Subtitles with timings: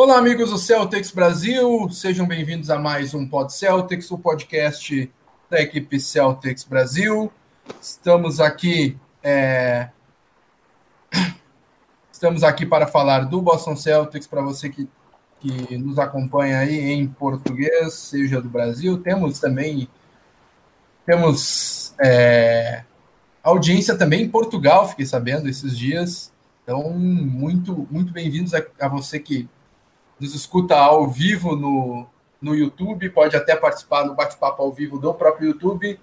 [0.00, 5.12] Olá, amigos do Celtics Brasil, sejam bem-vindos a mais um Pod Celtics, o podcast
[5.50, 7.32] da equipe Celtics Brasil.
[7.82, 9.88] Estamos aqui, é...
[12.12, 14.88] estamos aqui para falar do Boston Celtics para você que,
[15.40, 18.98] que nos acompanha aí em português, seja do Brasil.
[18.98, 19.88] Temos também
[21.04, 22.84] temos é...
[23.42, 26.32] audiência também em Portugal, fiquei sabendo esses dias.
[26.62, 29.48] Então, muito muito bem-vindos a, a você que
[30.20, 32.06] nos escuta ao vivo no,
[32.40, 35.98] no YouTube, pode até participar no bate-papo ao vivo do próprio YouTube,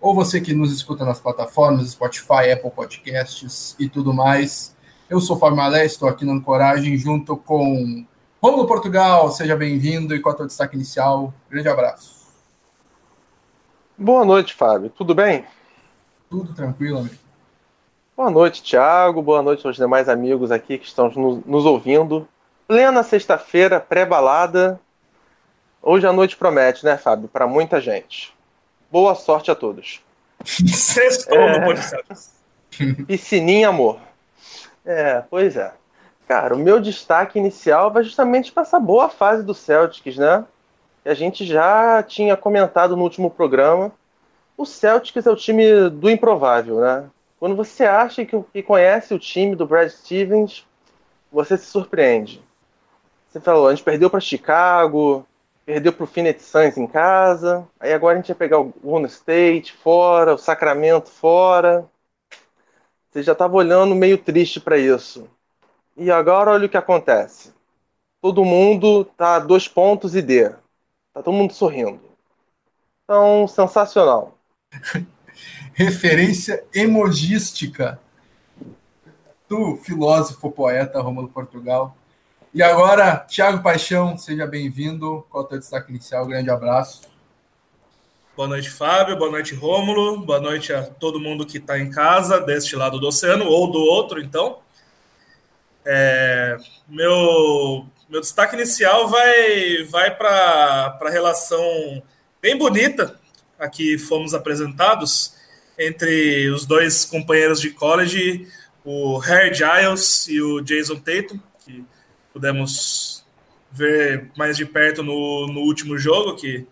[0.00, 4.74] ou você que nos escuta nas plataformas Spotify, Apple Podcasts e tudo mais.
[5.08, 8.04] Eu sou Fábio Malé, estou aqui no Coragem junto com
[8.42, 11.34] Romulo Portugal, seja bem-vindo e qual é o teu destaque inicial?
[11.50, 12.20] Grande abraço.
[13.96, 14.88] Boa noite, Fábio.
[14.90, 15.44] Tudo bem?
[16.30, 17.16] Tudo tranquilo, amigo.
[18.16, 19.20] Boa noite, Thiago.
[19.20, 21.10] Boa noite aos demais amigos aqui que estão
[21.44, 22.26] nos ouvindo
[22.70, 24.78] plena sexta-feira, pré-balada.
[25.82, 27.28] Hoje a noite promete, né, Fábio?
[27.28, 28.32] Para muita gente.
[28.88, 30.00] Boa sorte a todos.
[30.44, 31.58] Sextou é...
[31.58, 32.30] no podcast.
[33.08, 33.98] Piscininha, amor.
[34.86, 35.72] É, pois é.
[36.28, 40.44] Cara, o meu destaque inicial vai justamente para essa boa fase do Celtics, né?
[41.02, 43.90] Que a gente já tinha comentado no último programa.
[44.56, 47.10] O Celtics é o time do improvável, né?
[47.40, 50.64] Quando você acha que, que conhece o time do Brad Stevens,
[51.32, 52.40] você se surpreende.
[53.30, 55.24] Você falou, a gente perdeu para Chicago,
[55.64, 59.06] perdeu para o Phoenix Suns em casa, aí agora a gente ia pegar o Golden
[59.06, 61.88] State fora, o Sacramento fora.
[63.08, 65.28] Você já estava olhando meio triste para isso.
[65.96, 67.52] E agora olha o que acontece.
[68.20, 70.50] Todo mundo tá dois pontos e D.
[71.12, 72.00] Tá todo mundo sorrindo.
[73.04, 74.36] Então, sensacional.
[75.72, 78.00] Referência emogística
[79.48, 81.96] do filósofo poeta Romulo Portugal.
[82.52, 85.24] E agora, Thiago Paixão, seja bem-vindo.
[85.30, 86.26] Qual é o teu destaque inicial?
[86.26, 87.02] Grande abraço.
[88.36, 89.16] Boa noite, Fábio.
[89.16, 90.18] Boa noite, Rômulo.
[90.26, 93.78] Boa noite a todo mundo que está em casa, deste lado do oceano ou do
[93.78, 94.58] outro, então.
[95.86, 96.58] É,
[96.88, 102.02] meu, meu destaque inicial vai, vai para a relação
[102.42, 103.16] bem bonita
[103.60, 105.36] a que fomos apresentados
[105.78, 108.48] entre os dois companheiros de college,
[108.84, 111.38] o Harry Giles e o Jason Tatum,
[112.32, 113.24] pudemos
[113.70, 116.66] ver mais de perto no, no último jogo, que,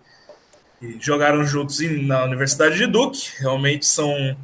[0.78, 3.32] que jogaram juntos na Universidade de Duke.
[3.38, 4.36] Realmente são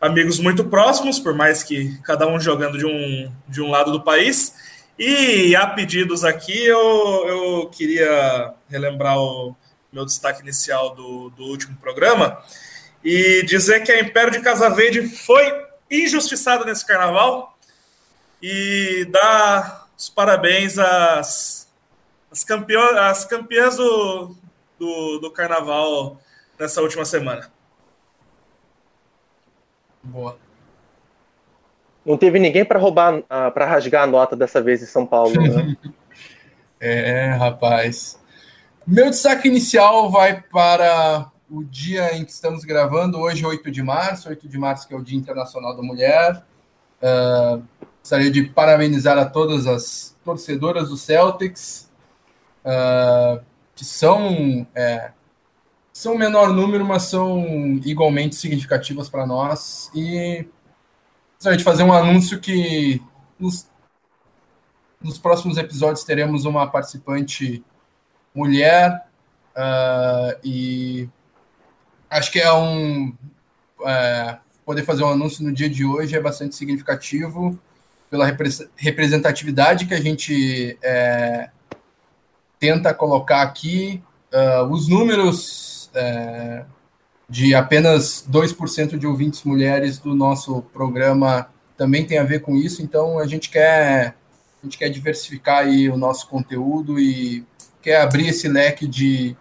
[0.00, 4.02] amigos muito próximos, por mais que cada um jogando de um, de um lado do
[4.02, 4.54] país.
[4.98, 6.78] E há pedidos aqui, eu,
[7.28, 9.54] eu queria relembrar o
[9.92, 12.42] meu destaque inicial do, do último programa
[13.04, 15.50] e dizer que a Império de Casa Verde foi
[15.90, 17.56] injustiçada nesse carnaval
[18.42, 21.68] e dar os parabéns às,
[22.30, 24.36] às, campeões, às campeãs do,
[24.78, 26.20] do, do carnaval
[26.56, 27.50] nessa última semana.
[30.02, 30.38] Boa.
[32.06, 35.34] Não teve ninguém para roubar, uh, para rasgar a nota dessa vez em São Paulo,
[35.34, 35.76] né?
[36.80, 38.18] é, rapaz.
[38.86, 44.28] Meu destaque inicial vai para o dia em que estamos gravando, hoje, 8 de março,
[44.28, 46.42] 8 de março, que é o Dia Internacional da Mulher.
[47.02, 47.62] Uh,
[48.08, 51.90] Gostaria de parabenizar a todas as torcedoras do Celtics,
[52.64, 53.44] uh,
[53.76, 55.10] que são, é,
[55.92, 59.90] são menor número, mas são igualmente significativas para nós.
[59.94, 60.48] E
[61.34, 62.98] gostaria de fazer um anúncio que
[63.38, 63.68] nos,
[65.02, 67.62] nos próximos episódios teremos uma participante
[68.34, 69.06] mulher
[69.54, 71.06] uh, e
[72.08, 73.14] acho que é um
[73.84, 77.60] é, poder fazer um anúncio no dia de hoje é bastante significativo
[78.10, 78.26] pela
[78.76, 81.50] representatividade que a gente é,
[82.58, 84.02] tenta colocar aqui.
[84.32, 86.64] Uh, os números é,
[87.28, 92.82] de apenas 2% de ouvintes mulheres do nosso programa também tem a ver com isso,
[92.82, 94.16] então a gente quer,
[94.62, 97.46] a gente quer diversificar aí o nosso conteúdo e
[97.80, 99.36] quer abrir esse leque de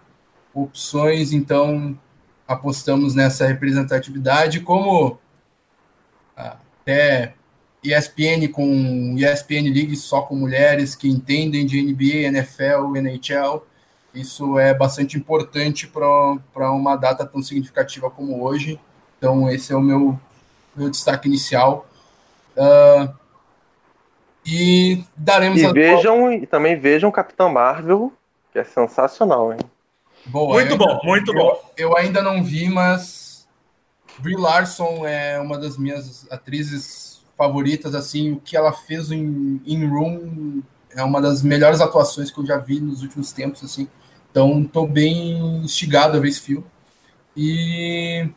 [0.53, 1.97] opções, então
[2.47, 5.17] apostamos nessa representatividade como
[6.35, 7.33] até
[7.83, 13.63] ESPN com ESPN League só com mulheres que entendem de NBA, NFL, NHL.
[14.13, 18.79] Isso é bastante importante para uma data tão significativa como hoje.
[19.17, 20.19] Então, esse é o meu,
[20.75, 21.87] meu destaque inicial.
[22.55, 23.13] Uh,
[24.45, 25.61] e daremos.
[25.61, 28.11] E vejam, e também vejam Capitão Marvel,
[28.51, 29.59] que é sensacional, hein?
[30.25, 31.71] Boa, muito bom, ainda, muito eu, bom.
[31.77, 33.47] Eu ainda não vi, mas
[34.19, 37.06] Brie Larson é uma das minhas atrizes
[37.37, 40.61] favoritas, assim, o que ela fez em, em Room
[40.95, 43.87] é uma das melhores atuações que eu já vi nos últimos tempos, assim.
[44.31, 46.65] Então, estou bem instigado a ver esse filme.
[47.35, 48.27] E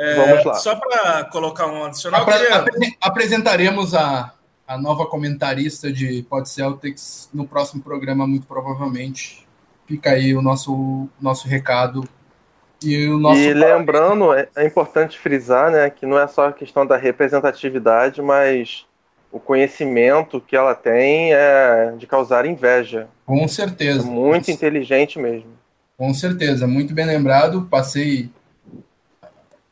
[0.00, 0.54] é, Vamos lá.
[0.54, 2.96] Só para colocar um adicional, Apre queria...
[3.02, 4.32] apresentaremos a,
[4.66, 9.46] a nova comentarista de Pod Celtics no próximo programa, muito provavelmente.
[9.86, 12.08] Fica aí o nosso, nosso recado.
[12.82, 16.52] E, o nosso e lembrando, é, é importante frisar né, que não é só a
[16.52, 18.86] questão da representatividade, mas
[19.30, 23.08] o conhecimento que ela tem é de causar inveja.
[23.26, 24.00] Com certeza.
[24.00, 25.50] É muito inteligente mesmo.
[25.96, 27.68] Com certeza, muito bem lembrado.
[27.70, 28.30] Passei,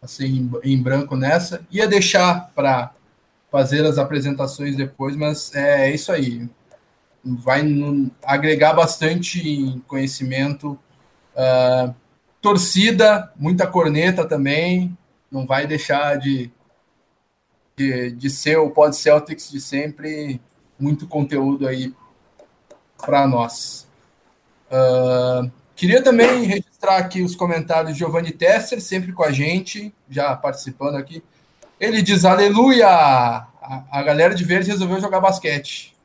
[0.01, 1.63] passei em, em branco nessa.
[1.71, 2.93] Ia deixar para
[3.51, 6.47] fazer as apresentações depois, mas é, é isso aí.
[7.25, 10.79] Vai no, agregar bastante conhecimento.
[11.35, 11.95] Uh,
[12.40, 14.96] torcida, muita corneta também.
[15.31, 16.50] Não vai deixar de
[17.79, 20.40] de, de ser o Pod Celtics de sempre,
[20.79, 21.94] muito conteúdo aí
[22.99, 23.87] para nós.
[24.69, 30.35] Uh, queria também registrar aqui os comentários de Giovanni Tesser, sempre com a gente, já
[30.35, 31.23] participando aqui.
[31.79, 32.88] Ele diz: Aleluia!
[32.88, 33.46] A,
[33.93, 35.96] a galera de verde resolveu jogar basquete.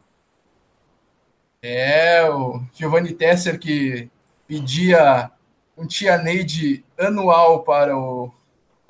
[1.59, 4.09] É, o Giovanni Tesser que
[4.47, 5.31] pedia
[5.77, 8.31] um tia Neide anual para o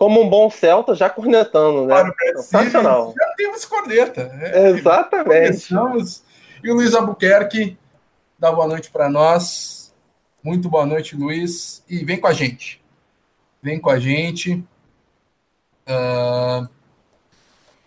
[0.03, 2.11] como um bom Celta, já cornetando, né?
[2.35, 3.13] Sensacional.
[3.17, 4.25] Já temos corneta.
[4.25, 4.69] Né?
[4.69, 5.69] Exatamente.
[5.69, 6.23] Começamos.
[6.61, 7.77] E o Luiz Albuquerque
[8.37, 9.93] dá boa noite para nós.
[10.43, 11.83] Muito boa noite, Luiz.
[11.87, 12.83] E vem com a gente.
[13.61, 14.55] Vem com a gente.
[15.87, 16.67] Uh...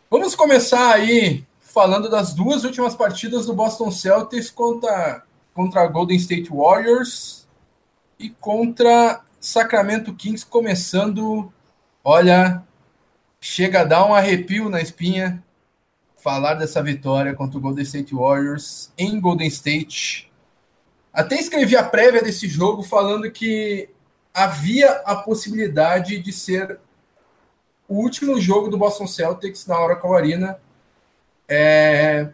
[0.09, 5.23] Vamos começar aí falando das duas últimas partidas do Boston Celtics contra,
[5.53, 7.46] contra a Golden State Warriors
[8.19, 11.53] e contra Sacramento Kings, começando
[12.09, 12.63] Olha,
[13.41, 15.43] chega a dar um arrepio na espinha
[16.23, 20.31] falar dessa vitória contra o Golden State Warriors em Golden State.
[21.13, 23.91] Até escrevi a prévia desse jogo falando que
[24.33, 26.79] havia a possibilidade de ser
[27.89, 30.61] o último jogo do Boston Celtics na Oracle Arena,
[31.49, 32.31] é,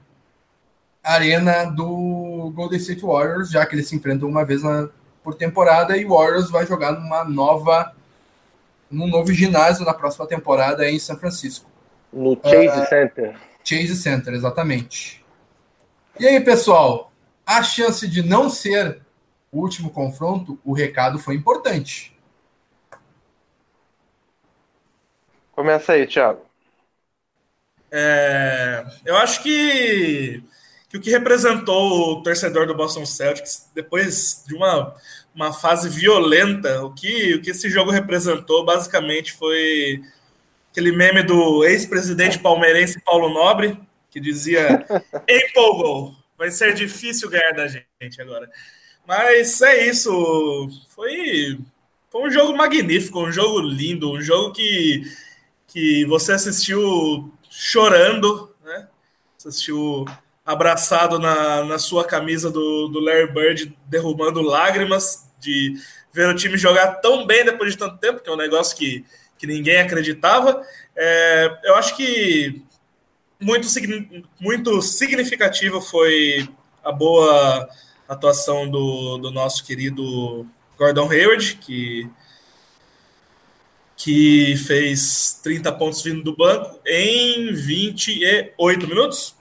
[1.03, 4.91] arena do Golden State Warriors, já que eles se enfrentam uma vez na,
[5.23, 7.95] por temporada e o Warriors vai jogar numa nova
[8.91, 11.71] num novo ginásio na próxima temporada em São Francisco.
[12.13, 13.37] No Chase uh, Center.
[13.65, 15.25] Chase Center, exatamente.
[16.21, 17.11] E aí, pessoal,
[17.47, 19.01] a chance de não ser
[19.51, 22.15] o último confronto, o recado foi importante.
[25.53, 26.41] Começa aí, Thiago.
[27.91, 30.43] É, eu acho que,
[30.93, 34.95] que o que representou o torcedor do Boston Celtics, depois de uma
[35.35, 36.85] uma fase violenta.
[36.85, 40.03] O que, o que esse jogo representou basicamente foi
[40.71, 43.79] aquele meme do ex-presidente palmeirense Paulo Nobre,
[44.11, 44.87] que dizia:
[45.29, 48.51] empolgou, vai ser difícil ganhar da gente agora.
[49.07, 50.69] Mas é isso.
[50.89, 51.59] Foi,
[52.11, 55.03] foi um jogo magnífico, um jogo lindo, um jogo que,
[55.67, 58.87] que você assistiu chorando, né?
[59.39, 60.05] Assistiu
[60.45, 65.75] abraçado na, na sua camisa do, do Larry Bird, derrubando lágrimas de
[66.13, 69.05] ver o time jogar tão bem depois de tanto tempo, que é um negócio que,
[69.39, 70.63] que ninguém acreditava.
[70.97, 72.63] É, eu acho que
[73.41, 73.69] muito,
[74.41, 76.49] muito significativo foi
[76.85, 77.69] a boa
[78.09, 80.47] atuação do, do nosso querido
[80.77, 82.09] Gordon Hayward, que,
[83.97, 89.37] que fez 30 pontos vindo do banco em 28 minutos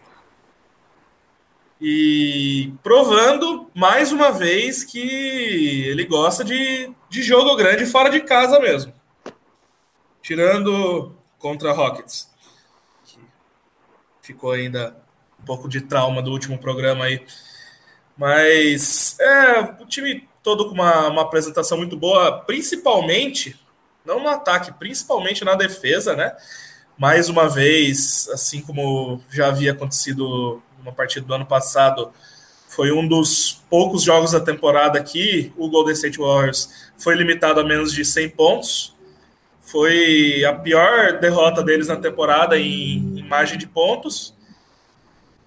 [1.82, 8.60] e provando mais uma vez que ele gosta de, de jogo grande fora de casa
[8.60, 8.94] mesmo.
[10.22, 12.30] Tirando contra Rockets.
[14.22, 14.96] ficou ainda
[15.42, 17.26] um pouco de trauma do último programa aí.
[18.16, 23.60] Mas é, o time todo com uma, uma apresentação muito boa, principalmente,
[24.06, 26.36] não no ataque, principalmente na defesa, né?
[26.96, 32.12] Mais uma vez, assim como já havia acontecido uma partida do ano passado,
[32.68, 37.64] foi um dos poucos jogos da temporada que o Golden State Warriors foi limitado a
[37.64, 38.96] menos de 100 pontos.
[39.62, 44.34] Foi a pior derrota deles na temporada em, em margem de pontos.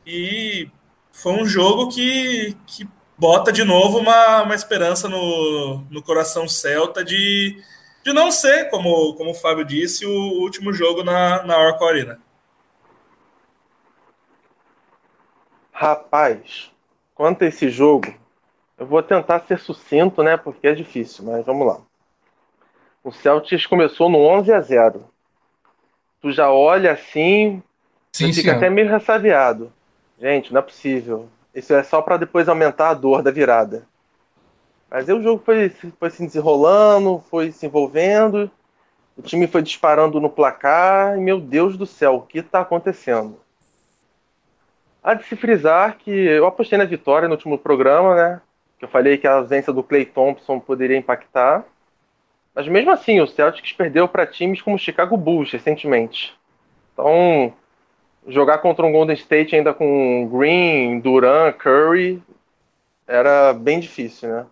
[0.06, 0.68] E
[1.12, 2.86] foi um jogo que, que
[3.16, 7.56] bota de novo uma, uma esperança no, no coração celta de,
[8.04, 12.23] de não ser, como, como o Fábio disse, o último jogo na, na Oracle Arena.
[15.84, 16.72] Rapaz,
[17.14, 18.06] quanto a esse jogo,
[18.78, 20.34] eu vou tentar ser sucinto, né?
[20.34, 21.78] Porque é difícil, mas vamos lá.
[23.02, 25.04] O Celtics começou no 11 a 0.
[26.22, 27.62] Tu já olha assim,
[28.14, 29.70] sim, fica até meio ressabiado.
[30.18, 31.28] Gente, não é possível.
[31.54, 33.86] Isso é só para depois aumentar a dor da virada.
[34.90, 38.50] Mas aí o jogo foi, foi se desenrolando, foi se envolvendo,
[39.18, 43.43] o time foi disparando no placar, e meu Deus do céu, o que está acontecendo?
[45.04, 48.40] Há de se frisar que eu apostei na vitória no último programa, né?
[48.78, 51.62] Que eu falei que a ausência do Clay Thompson poderia impactar.
[52.54, 56.34] Mas mesmo assim, o Celtics perdeu para times como o Chicago Bulls recentemente.
[56.94, 57.52] Então,
[58.26, 62.22] jogar contra um Golden State ainda com Green, Duran, Curry
[63.06, 64.46] era bem difícil, né?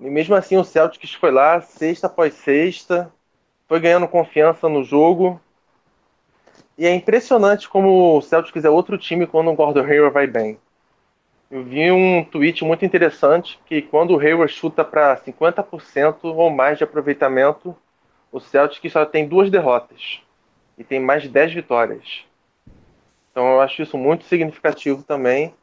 [0.00, 3.12] E mesmo assim o Celtics foi lá, sexta após sexta,
[3.68, 5.40] foi ganhando confiança no jogo.
[6.78, 10.58] E é impressionante como o Celtics é outro time quando o Gordon Hayward vai bem.
[11.50, 16.76] Eu vi um tweet muito interessante que quando o Hayward chuta para 50% ou mais
[16.76, 17.74] de aproveitamento,
[18.30, 20.20] o Celtics só tem duas derrotas
[20.76, 22.24] e tem mais de 10 vitórias.
[23.30, 25.54] Então eu acho isso muito significativo também,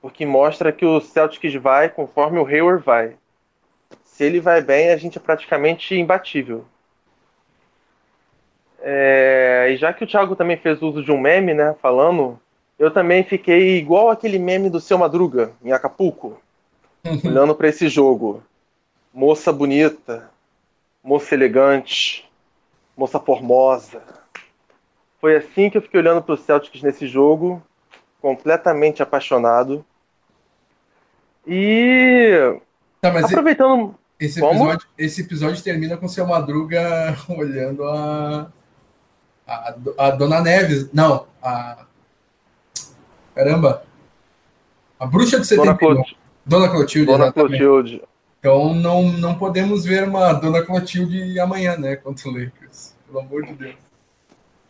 [0.00, 3.16] porque mostra que o Celtics vai conforme o Hayward vai.
[4.02, 6.64] Se ele vai bem, a gente é praticamente imbatível.
[8.88, 12.38] É, e já que o Thiago também fez uso de um meme, né, falando
[12.78, 16.40] eu também fiquei igual aquele meme do seu Madruga, em Acapulco,
[17.04, 17.20] uhum.
[17.24, 18.42] olhando para esse jogo.
[19.12, 20.30] Moça bonita,
[21.02, 22.30] moça elegante,
[22.96, 24.02] moça formosa.
[25.20, 27.62] Foi assim que eu fiquei olhando para o Celtics nesse jogo,
[28.20, 29.84] completamente apaixonado.
[31.46, 32.60] E
[33.00, 33.94] tá, aproveitando.
[34.20, 38.50] Esse episódio, esse episódio termina com o seu Madruga olhando a,
[39.46, 40.88] a, a Dona Neves.
[40.92, 41.86] Não, a
[43.36, 43.84] Caramba!
[44.98, 45.66] A bruxa de 71.
[45.66, 46.18] Dona, Clot...
[46.46, 47.06] Dona Clotilde.
[47.06, 48.02] Dona Clotilde.
[48.38, 51.96] Então não, não podemos ver uma Dona Clotilde amanhã, né?
[51.96, 52.94] Contra o Lakers.
[53.06, 53.74] Pelo amor de Deus.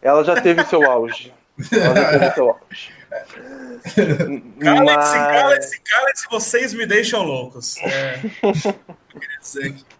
[0.02, 1.33] Ela já teve seu auge.
[1.73, 2.97] Ela já teve seu auge.
[4.61, 7.76] Cala-se, cala-se, cala-se, vocês me deixam loucos.
[7.78, 8.21] É.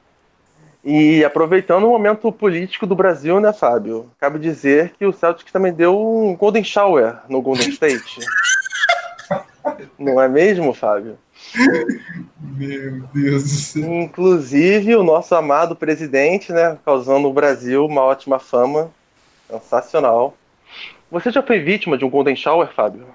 [0.89, 4.09] E aproveitando o momento político do Brasil, né, Fábio?
[4.21, 8.21] Cabe dizer que o Celtic também deu um Golden Shower no Golden State.
[9.99, 11.19] Não é mesmo, Fábio?
[12.39, 13.95] Meu Deus do céu.
[13.95, 18.89] Inclusive, o nosso amado presidente, né, causando o Brasil uma ótima fama.
[19.51, 20.37] Sensacional.
[21.11, 23.09] Você já foi vítima de um Golden Shower, Fábio?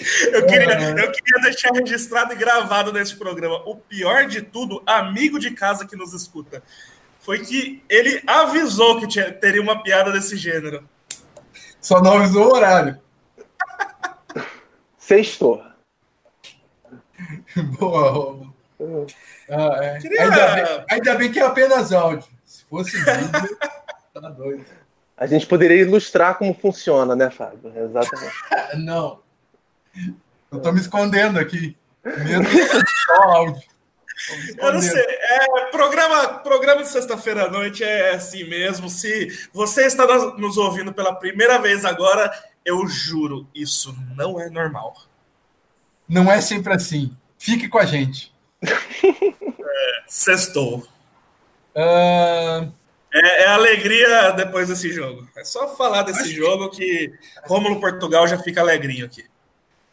[0.32, 3.56] Eu queria, eu queria deixar registrado e gravado nesse programa.
[3.66, 6.62] O pior de tudo, amigo de casa que nos escuta,
[7.20, 10.88] foi que ele avisou que tinha, teria uma piada desse gênero.
[11.80, 12.98] Só não avisou o horário.
[14.98, 15.62] Sextou.
[17.78, 19.06] Boa, Romulo.
[19.50, 19.98] Ah, é.
[19.98, 20.22] Queria...
[20.22, 22.28] ainda, bem, ainda, bem, que é apenas áudio.
[22.44, 23.58] Se fosse vídeo,
[24.14, 24.64] tá doido.
[25.16, 27.72] A gente poderia ilustrar como funciona, né, Fábio?
[27.76, 28.34] Exatamente.
[28.78, 29.20] não.
[30.50, 31.76] Eu tô me escondendo aqui.
[32.04, 32.48] Medo
[33.06, 33.62] só áudio.
[34.58, 35.00] Eu não sei.
[35.00, 38.88] É, programa, programa de sexta-feira à noite é assim mesmo.
[38.90, 40.06] Se você está
[40.36, 42.30] nos ouvindo pela primeira vez agora,
[42.64, 44.94] eu juro, isso não é normal.
[46.08, 47.16] Não é sempre assim.
[47.38, 48.32] Fique com a gente.
[48.62, 50.86] É, sextou.
[51.74, 52.70] Uh...
[53.12, 55.28] É, é, alegria depois desse jogo.
[55.36, 57.08] É só falar desse Acho jogo que...
[57.08, 57.12] que
[57.46, 59.24] Rômulo Portugal já fica alegrinho aqui.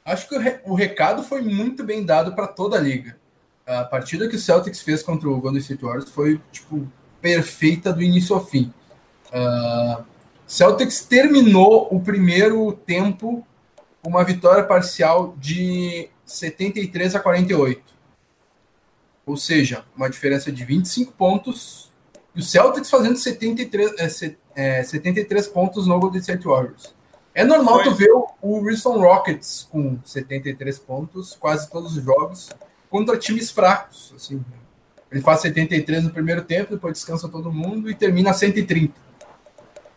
[0.07, 0.59] Acho que o, re...
[0.63, 3.17] o recado foi muito bem dado para toda a liga.
[3.65, 6.87] A partida que o Celtics fez contra o Golden State Warriors foi tipo
[7.19, 8.73] perfeita do início ao fim.
[9.27, 10.05] Uh,
[10.47, 13.45] Celtics terminou o primeiro tempo
[14.01, 17.83] com uma vitória parcial de 73 a 48.
[19.25, 21.91] Ou seja, uma diferença de 25 pontos.
[22.33, 26.95] E o Celtics fazendo 73, é, é, 73 pontos no Golden State Warriors.
[27.37, 27.83] É normal Foi.
[27.83, 32.49] tu ver o, o Houston Rockets com 73 pontos, quase todos os jogos,
[32.89, 34.11] contra times fracos.
[34.15, 34.43] Assim.
[35.11, 38.91] Ele faz 73 no primeiro tempo, depois descansa todo mundo e termina a 130.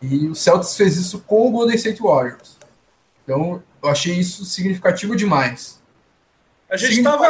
[0.03, 2.59] E o Celtics fez isso com o Golden State Warriors.
[3.23, 5.81] Então, eu achei isso significativo demais.
[6.69, 7.25] A gente estava.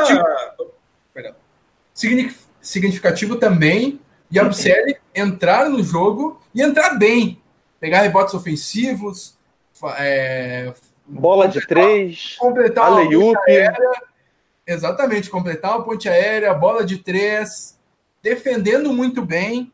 [2.62, 7.42] Significativo também e a Yabusele entrar no jogo e entrar bem.
[7.80, 9.40] Pegar rebotes ofensivos.
[9.98, 10.74] É,
[11.12, 12.38] Bola de três.
[12.38, 13.92] Completar a ponte aérea.
[14.66, 17.78] Exatamente, completar a ponte aérea, bola de três.
[18.22, 19.72] Defendendo muito bem.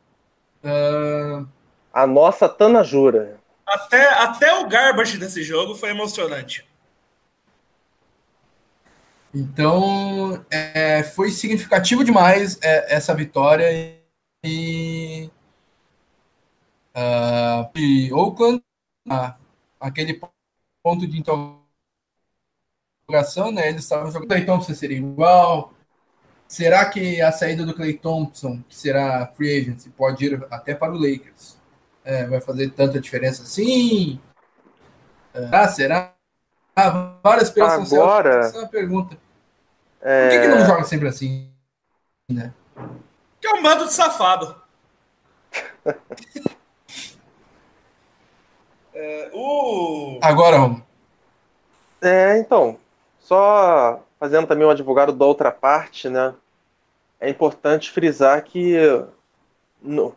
[0.64, 1.48] Uh,
[1.94, 3.38] a nossa Tana Jura.
[3.68, 6.66] Até, até o garbage desse jogo foi emocionante.
[9.34, 13.96] Então, é, foi significativo demais é, essa vitória.
[14.44, 15.30] E,
[16.96, 18.64] uh, e Oakland,
[19.08, 19.47] uh,
[19.80, 20.20] aquele
[20.84, 21.24] ponto de
[23.08, 23.70] prorrogação, né?
[23.70, 24.28] Eles estavam jogando.
[24.28, 25.74] Clay Thompson seria igual.
[26.48, 30.94] Será que a saída do Clay Thompson, que será free agent, pode ir até para
[30.94, 31.58] o Lakers?
[32.04, 34.20] É, vai fazer tanta diferença assim?
[35.52, 36.14] Ah, será?
[36.76, 37.92] Ah, várias pessoas.
[37.92, 38.40] Agora.
[38.40, 39.18] Essa é uma pergunta.
[40.02, 40.30] É...
[40.30, 41.52] Por que, que não joga sempre assim?
[42.32, 42.54] Né?
[43.42, 44.56] Que é um bando de safado.
[49.00, 50.20] é, o...
[50.24, 50.82] Agora, vamos.
[52.02, 52.78] É, então,
[53.20, 56.34] só fazendo também um advogado da outra parte, né?
[57.20, 58.76] É importante frisar que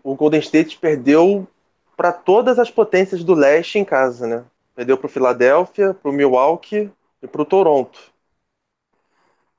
[0.02, 1.46] o Golden State perdeu
[1.94, 4.44] para todas as potências do leste em casa, né?
[4.74, 6.90] Perdeu para o Philadelphia, para o Milwaukee
[7.22, 8.00] e para o Toronto.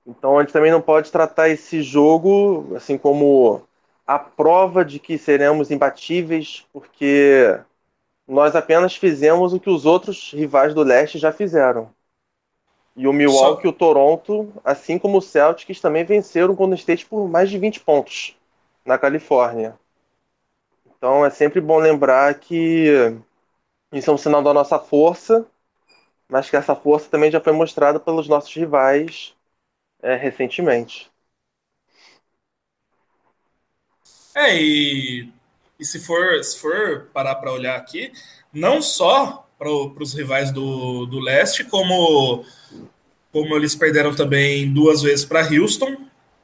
[0.05, 3.61] Então a gente também não pode tratar esse jogo assim como
[4.05, 7.59] a prova de que seremos imbatíveis, porque
[8.27, 11.93] nós apenas fizemos o que os outros rivais do leste já fizeram.
[12.95, 13.67] E o Milwaukee Só...
[13.67, 17.57] e o Toronto, assim como o Celtics, também venceram o Golden State por mais de
[17.57, 18.35] 20 pontos
[18.85, 19.77] na Califórnia.
[20.85, 22.87] Então é sempre bom lembrar que
[23.91, 25.45] isso é um sinal da nossa força,
[26.27, 29.35] mas que essa força também já foi mostrada pelos nossos rivais
[30.01, 31.11] é, recentemente.
[34.33, 35.31] É, e,
[35.81, 38.13] e se, for, se for parar para olhar aqui,
[38.53, 42.45] não só para os rivais do, do leste, como,
[43.31, 45.97] como eles perderam também duas vezes para Houston,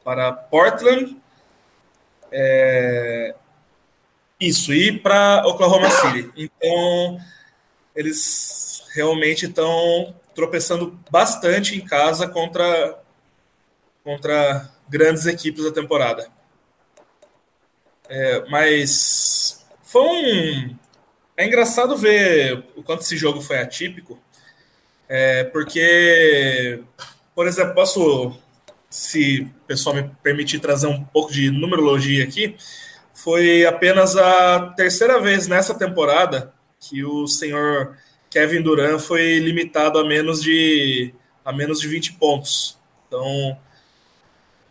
[0.03, 1.15] para Portland,
[2.31, 3.35] é,
[4.39, 6.31] isso, e para Oklahoma City.
[6.35, 7.19] Então,
[7.95, 12.99] eles realmente estão tropeçando bastante em casa contra,
[14.03, 16.27] contra grandes equipes da temporada.
[18.09, 20.75] É, mas foi um,
[21.35, 24.19] é engraçado ver o quanto esse jogo foi atípico,
[25.09, 26.83] é, porque,
[27.35, 28.37] por exemplo, posso,
[28.89, 32.55] se o pessoal me permitir trazer um pouco de numerologia aqui,
[33.13, 37.97] foi apenas a terceira vez nessa temporada que o senhor
[38.29, 42.77] Kevin Durant foi limitado a menos de a menos de 20 pontos.
[43.07, 43.57] Então,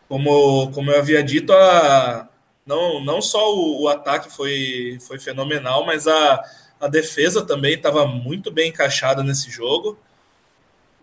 [0.08, 2.28] como, como eu havia dito, a,
[2.66, 6.44] não, não só o, o, ataque foi, foi fenomenal, mas a,
[6.80, 9.96] a defesa também estava muito bem encaixada nesse jogo.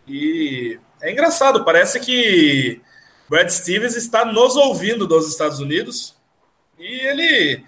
[0.05, 2.81] E é engraçado, parece que
[3.29, 6.15] Brad Stevens está nos ouvindo dos Estados Unidos
[6.77, 7.63] e ele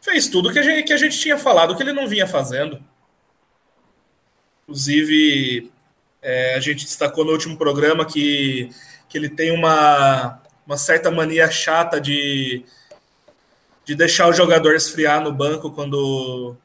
[0.00, 2.82] fez tudo que a gente, que a gente tinha falado que ele não vinha fazendo.
[4.62, 5.70] Inclusive,
[6.22, 8.70] é, a gente destacou no último programa que,
[9.08, 12.64] que ele tem uma, uma certa mania chata de
[13.86, 16.56] de deixar o jogador esfriar no banco quando,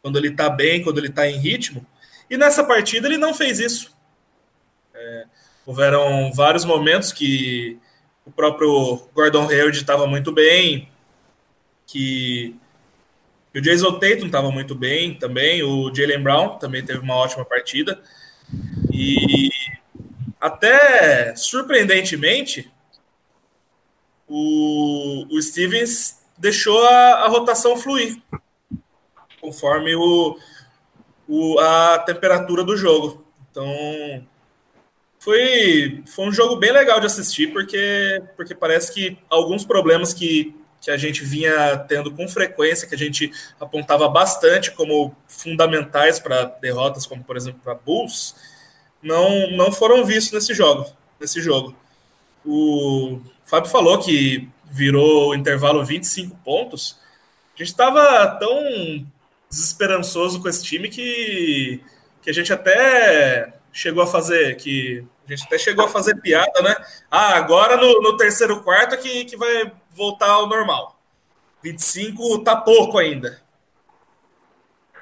[0.00, 1.84] quando ele está bem, quando ele está em ritmo.
[2.30, 3.92] E nessa partida ele não fez isso.
[4.94, 5.24] É,
[5.66, 7.76] houveram vários momentos que
[8.24, 10.88] o próprio Gordon Hayward estava muito bem,
[11.84, 12.54] que,
[13.52, 17.44] que o Jason Tatum estava muito bem também, o Jalen Brown também teve uma ótima
[17.44, 18.00] partida.
[18.92, 19.50] E
[20.40, 22.70] até surpreendentemente,
[24.28, 28.16] o, o Stevens deixou a, a rotação fluir
[29.40, 30.38] conforme o,
[31.28, 33.24] o, a temperatura do jogo.
[33.50, 34.24] Então
[35.18, 40.54] foi, foi um jogo bem legal de assistir, porque, porque parece que alguns problemas que,
[40.80, 46.44] que a gente vinha tendo com frequência, que a gente apontava bastante como fundamentais para
[46.44, 48.34] derrotas, como por exemplo para Bulls,
[49.02, 50.86] não, não foram vistos nesse jogo.
[51.20, 51.74] Nesse jogo.
[52.44, 56.98] O Fábio falou que virou o intervalo 25 pontos,
[57.54, 59.06] a gente estava tão
[59.50, 61.82] desesperançoso com esse time que,
[62.22, 66.62] que a gente até chegou a fazer que a gente até chegou a fazer piada,
[66.62, 66.74] né?
[67.10, 70.98] Ah, agora no, no terceiro quarto que, que vai voltar ao normal.
[71.62, 73.40] 25 tá pouco ainda.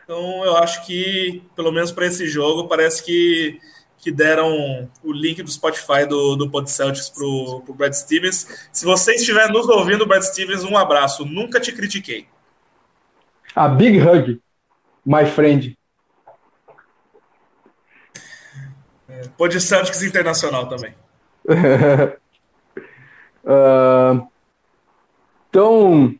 [0.03, 3.61] Então eu acho que, pelo menos para esse jogo, parece que
[4.07, 8.69] que deram o link do Spotify do, do Pod Celtics pro, pro Brad Stevens.
[8.71, 11.25] Se você estiver nos ouvindo, Brad Stevens, um abraço.
[11.25, 12.29] Nunca te critiquei.
[13.53, 14.41] A big hug,
[15.05, 15.77] my friend.
[19.09, 20.95] É, Pod Celtics Internacional também.
[23.45, 24.25] uh,
[25.51, 26.15] então,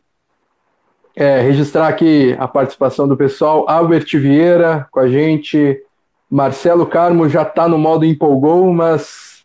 [1.15, 3.63] é, registrar aqui a participação do pessoal.
[3.69, 5.86] Albert Vieira com a gente.
[6.29, 9.43] Marcelo Carmo já está no modo empolgou, mas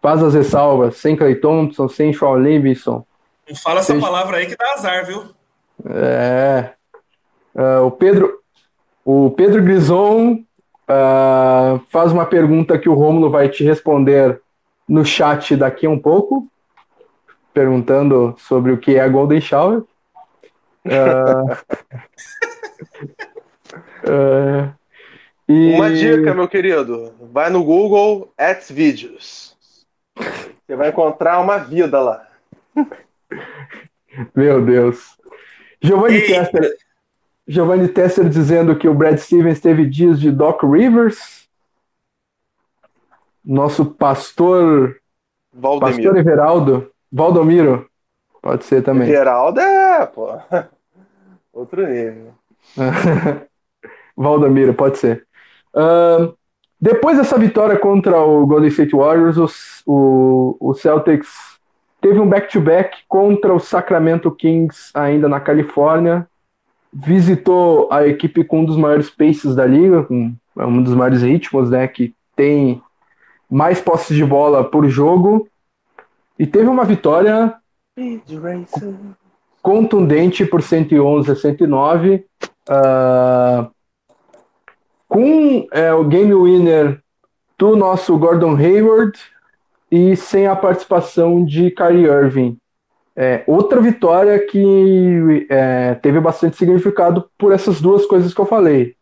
[0.00, 0.96] faz as ressalvas.
[0.96, 3.04] Sem Clay Thompson, sem Sean Livingston.
[3.48, 5.24] Não fala essa palavra aí que dá azar, viu?
[5.84, 6.70] É.
[7.54, 8.40] Uh, o Pedro
[9.04, 14.40] o Pedro Grison uh, faz uma pergunta que o Romulo vai te responder
[14.88, 16.46] no chat daqui a um pouco,
[17.52, 19.82] perguntando sobre o que é a Golden Shower.
[20.84, 21.56] Uh,
[25.50, 25.74] e...
[25.74, 27.12] Uma dica, meu querido.
[27.32, 29.56] Vai no Google Ads Videos.
[30.16, 32.24] Você vai encontrar uma vida lá.
[34.32, 35.18] Meu Deus.
[35.82, 36.76] Giovanni Tesser,
[37.48, 41.48] Giovanni Tesser dizendo que o Brad Stevens teve dias de Doc Rivers.
[43.44, 45.00] Nosso pastor.
[45.52, 45.96] Valdemiro.
[45.96, 46.92] Pastor Everaldo.
[47.10, 47.90] Valdomiro.
[48.40, 49.08] Pode ser também.
[49.08, 50.28] Everaldo é, pô.
[51.52, 52.34] Outro nível.
[54.16, 55.26] Valdomiro, pode ser.
[55.74, 56.34] Uh,
[56.80, 59.36] depois dessa vitória contra o Golden State Warriors,
[59.86, 61.58] o, o Celtics
[62.00, 66.26] teve um back-to-back -back contra o Sacramento Kings, ainda na Califórnia.
[66.92, 71.70] Visitou a equipe com um dos maiores paces da liga, com um dos maiores ritmos,
[71.70, 71.86] né?
[71.86, 72.82] Que tem
[73.50, 75.46] mais posses de bola por jogo.
[76.38, 77.54] E teve uma vitória
[79.60, 82.24] contundente por 111 a 109.
[82.68, 83.70] Uh,
[85.10, 87.02] com é, o game winner
[87.58, 89.18] do nosso Gordon Hayward
[89.90, 92.56] e sem a participação de Kyrie Irving.
[93.16, 98.94] É, outra vitória que é, teve bastante significado por essas duas coisas que eu falei.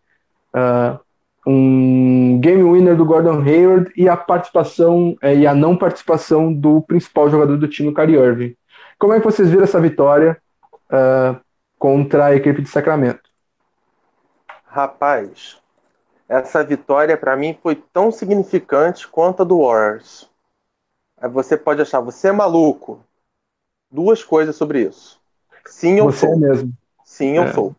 [0.54, 0.98] Uh,
[1.46, 6.80] um game winner do Gordon Hayward e a participação é, e a não participação do
[6.80, 8.56] principal jogador do time, Kyrie Irving.
[8.98, 10.38] Como é que vocês viram essa vitória
[10.90, 11.38] uh,
[11.78, 13.28] contra a equipe de Sacramento?
[14.66, 15.58] Rapaz,
[16.28, 20.28] essa vitória para mim foi tão significante quanto a do Warriors.
[21.16, 23.02] Aí você pode achar, você é maluco.
[23.90, 25.18] Duas coisas sobre isso.
[25.66, 26.34] Sim, eu você sou.
[26.34, 26.72] É mesmo.
[27.02, 27.52] Sim, eu é.
[27.52, 27.74] sou.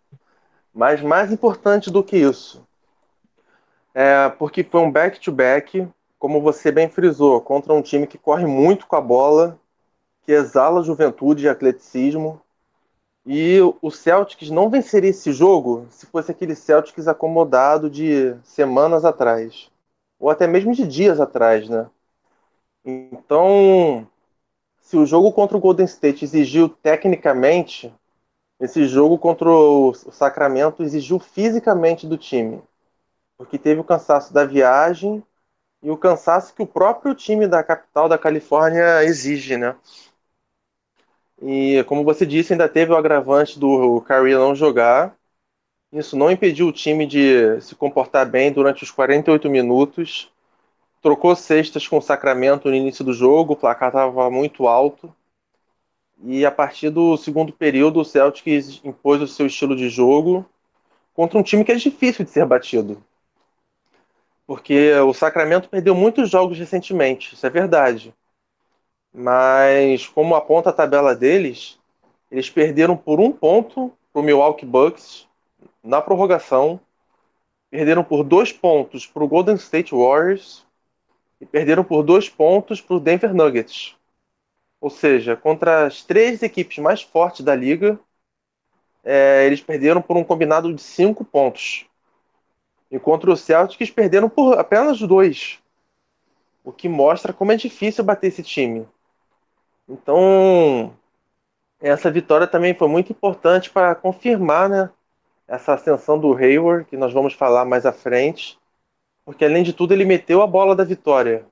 [0.74, 2.66] Mas mais importante do que isso,
[3.94, 8.46] é porque foi um back-to-back, -back, como você bem frisou, contra um time que corre
[8.46, 9.60] muito com a bola,
[10.24, 12.42] que exala juventude e atleticismo,
[13.32, 19.70] e o Celtics não venceria esse jogo se fosse aquele Celtics acomodado de semanas atrás,
[20.20, 21.88] ou até mesmo de dias atrás, né?
[22.84, 24.08] Então,
[24.82, 27.94] se o jogo contra o Golden State exigiu tecnicamente,
[28.60, 32.64] esse jogo contra o Sacramento exigiu fisicamente do time,
[33.38, 35.24] porque teve o cansaço da viagem
[35.84, 39.76] e o cansaço que o próprio time da capital da Califórnia exige, né?
[41.42, 45.16] E como você disse, ainda teve o agravante do Kyrie não jogar.
[45.92, 50.32] Isso não impediu o time de se comportar bem durante os 48 minutos.
[51.02, 55.14] Trocou cestas com o Sacramento no início do jogo, o placar estava muito alto.
[56.24, 60.46] E a partir do segundo período, o Celtics impôs o seu estilo de jogo
[61.14, 63.02] contra um time que é difícil de ser batido.
[64.46, 68.14] Porque o Sacramento perdeu muitos jogos recentemente, isso é verdade.
[69.14, 71.80] Mas, como aponta a tabela deles,
[72.32, 75.28] eles perderam por um ponto para o Milwaukee Bucks
[75.84, 76.80] na prorrogação,
[77.70, 80.66] perderam por dois pontos para o Golden State Warriors
[81.42, 83.96] e perderam por dois pontos para o Denver Nuggets.
[84.82, 88.00] Ou seja, contra as três equipes mais fortes da liga,
[89.04, 91.86] é, eles perderam por um combinado de cinco pontos.
[92.92, 95.60] E contra o Celtics perderam por apenas dois.
[96.64, 98.88] O que mostra como é difícil bater esse time.
[99.90, 100.94] Então,
[101.82, 104.90] essa vitória também foi muito importante para confirmar né,
[105.48, 108.60] essa ascensão do Hayward, que nós vamos falar mais à frente,
[109.26, 111.46] porque além de tudo ele meteu a bola da vitória.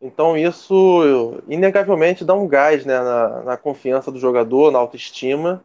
[0.00, 5.64] Então isso inegavelmente dá um gás né, na, na confiança do jogador, na autoestima.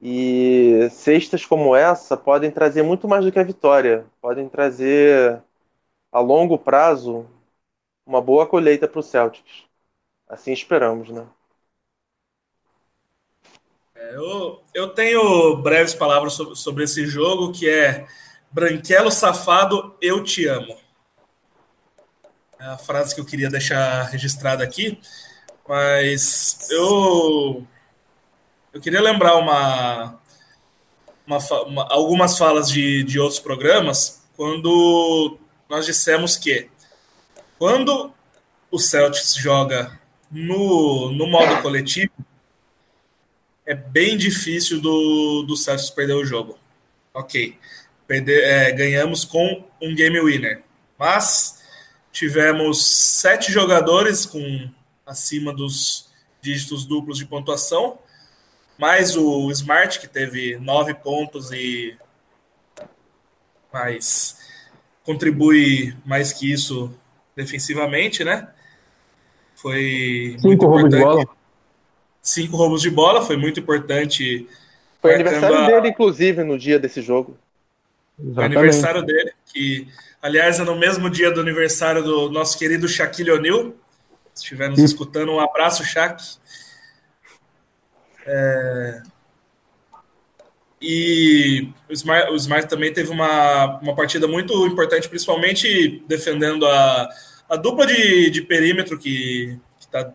[0.00, 5.42] E cestas como essa podem trazer muito mais do que a vitória, podem trazer
[6.12, 7.26] a longo prazo
[8.06, 9.64] uma boa colheita para o Celtics.
[10.28, 11.26] Assim esperamos, né?
[13.94, 18.06] É, eu, eu tenho breves palavras sobre, sobre esse jogo, que é
[18.54, 20.76] Branquelo safado, eu te amo.
[22.56, 25.00] É a frase que eu queria deixar registrada aqui,
[25.68, 27.66] mas eu
[28.72, 30.20] eu queria lembrar uma,
[31.26, 35.36] uma, uma, algumas falas de, de outros programas quando
[35.68, 36.70] nós dissemos que
[37.58, 38.12] quando
[38.70, 39.98] o Celtics joga
[40.30, 42.12] no, no modo coletivo,
[43.66, 46.58] é bem difícil do, do Celtics perder o jogo.
[47.12, 47.58] Ok.
[48.06, 50.62] Perder, é, ganhamos com um game winner.
[50.98, 51.62] Mas
[52.12, 54.70] tivemos sete jogadores com
[55.06, 56.10] acima dos
[56.40, 57.98] dígitos duplos de pontuação,
[58.78, 61.96] mais o Smart, que teve nove pontos e
[63.72, 64.38] mais
[65.02, 66.94] contribui mais que isso
[67.34, 68.48] defensivamente, né?
[69.64, 71.24] Foi cinco roubos de bola.
[72.20, 74.46] Cinco roubos de bola, foi muito importante.
[75.00, 75.66] Foi aniversário a...
[75.66, 77.38] dele, inclusive, no dia desse jogo.
[78.34, 79.88] Foi aniversário dele, que,
[80.20, 83.72] aliás, é no mesmo dia do aniversário do nosso querido Shaquille O'Neal.
[84.34, 86.22] Se estiver nos escutando, um abraço, Shaq.
[88.26, 89.02] É...
[90.78, 97.08] E o Smart, o Smart também teve uma, uma partida muito importante, principalmente defendendo a,
[97.54, 100.12] a dupla de, de perímetro que está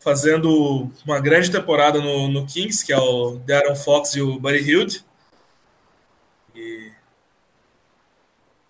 [0.00, 4.58] fazendo uma grande temporada no, no, Kings, que é o Darren Fox e o Buddy
[4.58, 5.04] Hield.
[6.54, 6.90] E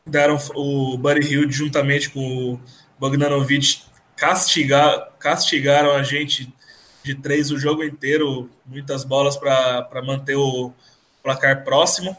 [0.06, 2.60] Darren, o Buddy Hield, juntamente com o
[2.98, 6.52] Bogdanovich, castigar, castigaram a gente
[7.02, 10.72] de três o jogo inteiro, muitas bolas para manter o
[11.22, 12.14] placar próximo.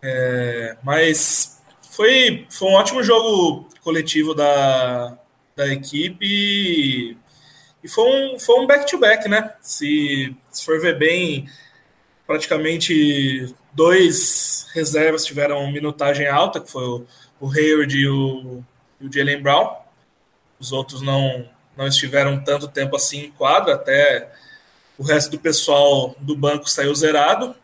[0.00, 1.51] É, mas
[1.92, 5.18] foi, foi um ótimo jogo coletivo da,
[5.54, 7.16] da equipe e,
[7.84, 9.54] e foi um foi um back-to-back, -back, né?
[9.60, 11.46] Se, se for ver bem,
[12.26, 17.06] praticamente dois reservas tiveram minutagem alta, que foi o,
[17.38, 18.64] o Hayward e o,
[18.98, 19.76] e o Jalen Brown.
[20.58, 24.32] Os outros não, não estiveram tanto tempo assim em quadra, até
[24.96, 27.54] o resto do pessoal do banco saiu zerado.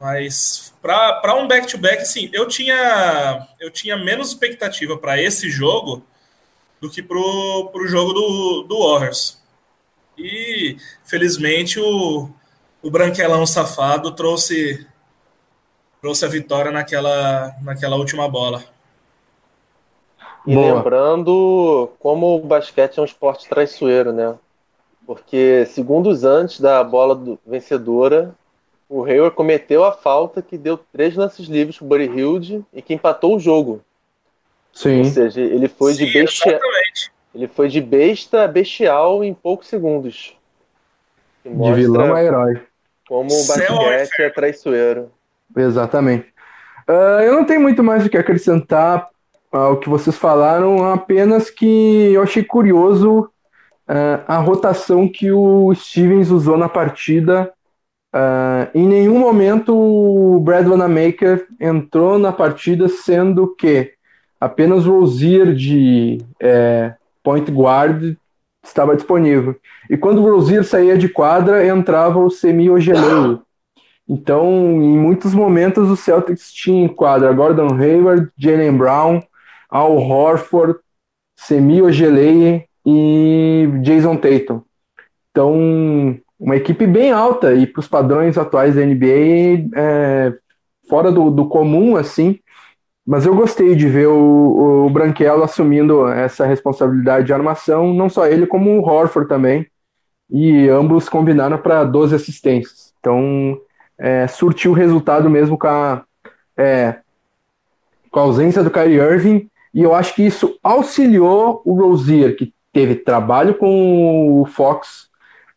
[0.00, 6.02] Mas para um back-to-back, sim, eu tinha, eu tinha menos expectativa para esse jogo
[6.80, 9.38] do que para o jogo do, do Warriors.
[10.16, 12.30] E, felizmente, o,
[12.82, 14.86] o Branquelão safado trouxe,
[16.00, 18.64] trouxe a vitória naquela, naquela última bola.
[20.46, 20.76] E Boa.
[20.76, 24.34] lembrando como o basquete é um esporte traiçoeiro, né?
[25.06, 28.34] Porque segundos antes da bola do, vencedora,
[28.90, 32.82] o Hayward cometeu a falta que deu três lances livres para o Buddy Hilde e
[32.82, 33.80] que empatou o jogo.
[34.72, 34.98] Sim.
[34.98, 36.60] Ou seja, ele foi Sim, de besta,
[37.32, 40.36] ele foi de besta a bestial em poucos segundos.
[41.44, 42.60] De vilão a herói.
[43.08, 45.10] Como o basquete é traiçoeiro.
[45.56, 46.26] Exatamente.
[46.88, 49.08] Uh, eu não tenho muito mais o que acrescentar
[49.52, 53.30] ao que vocês falaram, apenas que eu achei curioso
[53.88, 57.52] uh, a rotação que o Stevens usou na partida.
[58.12, 63.92] Uh, em nenhum momento o Brad Wanamaker entrou na partida, sendo que
[64.40, 68.16] apenas o Rozier de é, point guard
[68.64, 69.54] estava disponível.
[69.88, 73.38] E quando o Rozier saía de quadra, entrava o Semi Ogelei.
[74.08, 79.22] Então, em muitos momentos, o Celtics tinha em quadra Gordon Hayward, Jalen Brown,
[79.68, 80.80] Al Horford,
[81.36, 84.62] Semi Ogelei e Jason Tatum.
[85.30, 90.32] Então, uma equipe bem alta e para os padrões atuais da NBA, é,
[90.88, 92.40] fora do, do, comum, assim.
[93.06, 98.26] Mas eu gostei de ver o, o Branquelo assumindo essa responsabilidade de armação, não só
[98.26, 99.66] ele, como o Horford também.
[100.30, 102.94] E ambos combinaram para 12 assistências.
[103.00, 103.60] Então,
[103.98, 106.04] é, surtiu resultado mesmo com a,
[106.56, 107.00] é,
[108.10, 109.50] com a ausência do Kyrie Irving.
[109.74, 115.09] E eu acho que isso auxiliou o Rozier, que teve trabalho com o Fox,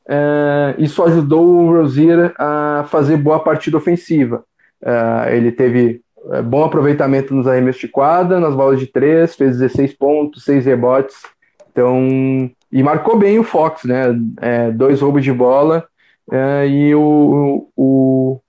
[0.08, 4.44] é, isso ajudou o Rozier a fazer boa partida ofensiva.
[4.82, 9.58] É, ele teve é, bom aproveitamento nos arremessos de quadra, nas bolas de três, fez
[9.58, 11.16] 16 pontos, 6 rebotes.
[11.72, 12.00] Então,
[12.72, 14.06] e marcou bem o Fox, né?
[14.42, 15.88] É, dois roubos de bola
[16.70, 18.40] e o, o,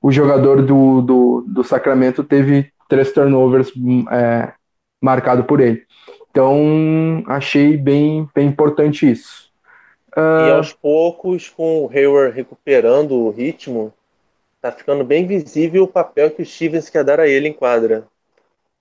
[0.00, 3.72] o jogador do, do, do Sacramento teve três turnovers
[4.10, 4.52] é,
[5.00, 5.82] marcado por ele.
[6.30, 9.51] Então, achei bem, bem importante isso.
[10.16, 10.48] Uh...
[10.48, 13.92] E aos poucos, com o Hayward recuperando o ritmo,
[14.60, 18.06] tá ficando bem visível o papel que o Stevens quer dar a ele em quadra.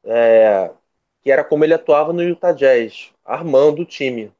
[0.04, 0.72] É,
[1.22, 4.32] que era como ele atuava no Utah Jazz, armando o time.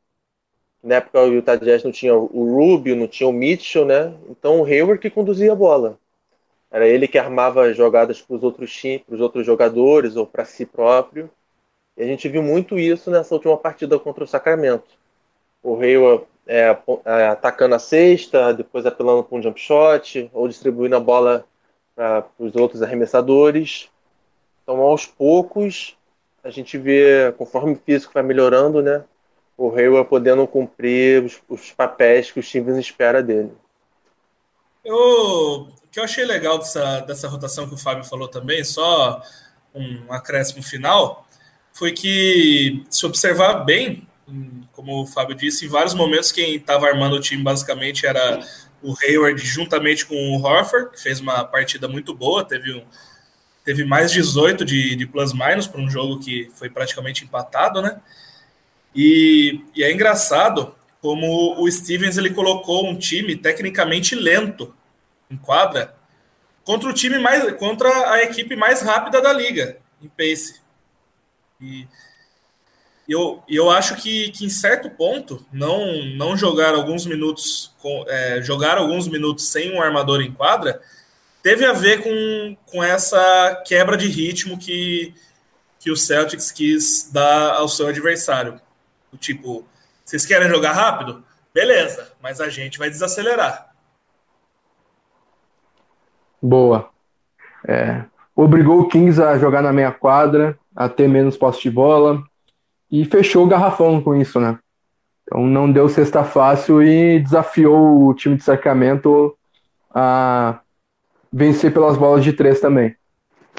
[0.84, 4.14] Na época o Utah Jazz não tinha o Rubio, não tinha o Mitchell, né?
[4.30, 5.98] Então o Hayward que conduzia a bola.
[6.72, 10.46] Era ele que armava jogadas para os outros times, para os outros jogadores ou para
[10.46, 11.30] si próprio.
[11.98, 14.98] E a gente viu muito isso nessa última partida contra o Sacramento.
[15.62, 20.96] O Hayward é, é, atacando a cesta, depois apelando para um jump shot, ou distribuindo
[20.96, 21.46] a bola
[21.96, 23.90] para os outros arremessadores.
[24.64, 25.96] Então, aos poucos,
[26.44, 29.04] a gente vê, conforme o físico vai melhorando, né,
[29.58, 33.52] o Hayward podendo cumprir os, os papéis que o Stevens espera dele.
[34.84, 39.22] Eu, o que eu achei legal dessa, dessa rotação que o Fábio falou também, só
[39.74, 41.28] um acréscimo final,
[41.74, 44.08] foi que, se observar bem,
[44.82, 48.44] como o Fábio disse, em vários momentos quem estava armando o time basicamente era
[48.82, 52.84] o Hayward juntamente com o Horford, que fez uma partida muito boa, teve, um,
[53.64, 58.02] teve mais 18 de, de plus-minus para um jogo que foi praticamente empatado, né?
[58.96, 64.74] E, e, é engraçado como o Stevens ele colocou um time tecnicamente lento
[65.30, 65.96] em quadra
[66.64, 70.60] contra o time mais contra a equipe mais rápida da liga em pace.
[71.62, 71.88] E
[73.08, 78.42] eu, eu acho que, que em certo ponto não não jogar alguns minutos com, é,
[78.42, 80.82] jogar alguns minutos sem um armador em quadra
[81.42, 85.14] teve a ver com, com essa quebra de ritmo que,
[85.80, 88.62] que o Celtics quis dar ao seu adversário.
[89.12, 89.66] O tipo,
[90.06, 91.24] vocês querem jogar rápido?
[91.54, 93.74] Beleza, mas a gente vai desacelerar.
[96.40, 96.90] Boa.
[97.68, 98.04] É,
[98.36, 102.24] obrigou o Kings a jogar na meia quadra, a ter menos posse de bola
[102.92, 104.60] e fechou o garrafão com isso, né?
[105.24, 109.36] Então não deu cesta fácil e desafiou o time de cercamento
[109.90, 110.60] a
[111.32, 112.96] vencer pelas bolas de três também.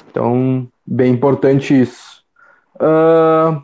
[0.09, 2.23] Então, bem importante isso.
[2.75, 3.61] Uh,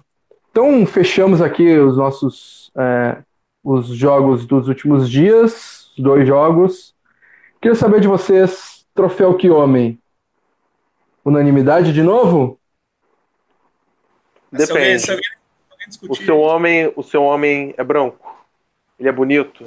[0.52, 3.22] então, fechamos aqui os nossos é,
[3.64, 6.96] os jogos dos últimos dias, dois jogos.
[7.62, 10.00] Queria saber de vocês, troféu que homem?
[11.24, 12.60] Unanimidade de novo?
[14.52, 14.66] Depende.
[14.66, 15.39] Se alguém, se alguém
[16.08, 18.46] o seu homem, o seu homem é branco.
[19.00, 19.64] Ele é bonito.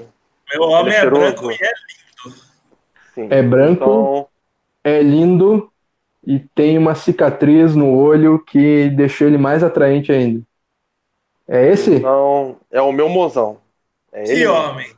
[0.53, 2.37] Meu homem é, é branco e é lindo.
[3.15, 3.29] Sim.
[3.31, 3.85] É branco.
[3.85, 4.29] Então,
[4.85, 5.73] é lindo
[6.27, 10.43] e tem uma cicatriz no olho que deixou ele mais atraente ainda.
[11.49, 11.99] É esse?
[11.99, 13.59] Não, é o meu mozão.
[14.13, 14.95] É que homem.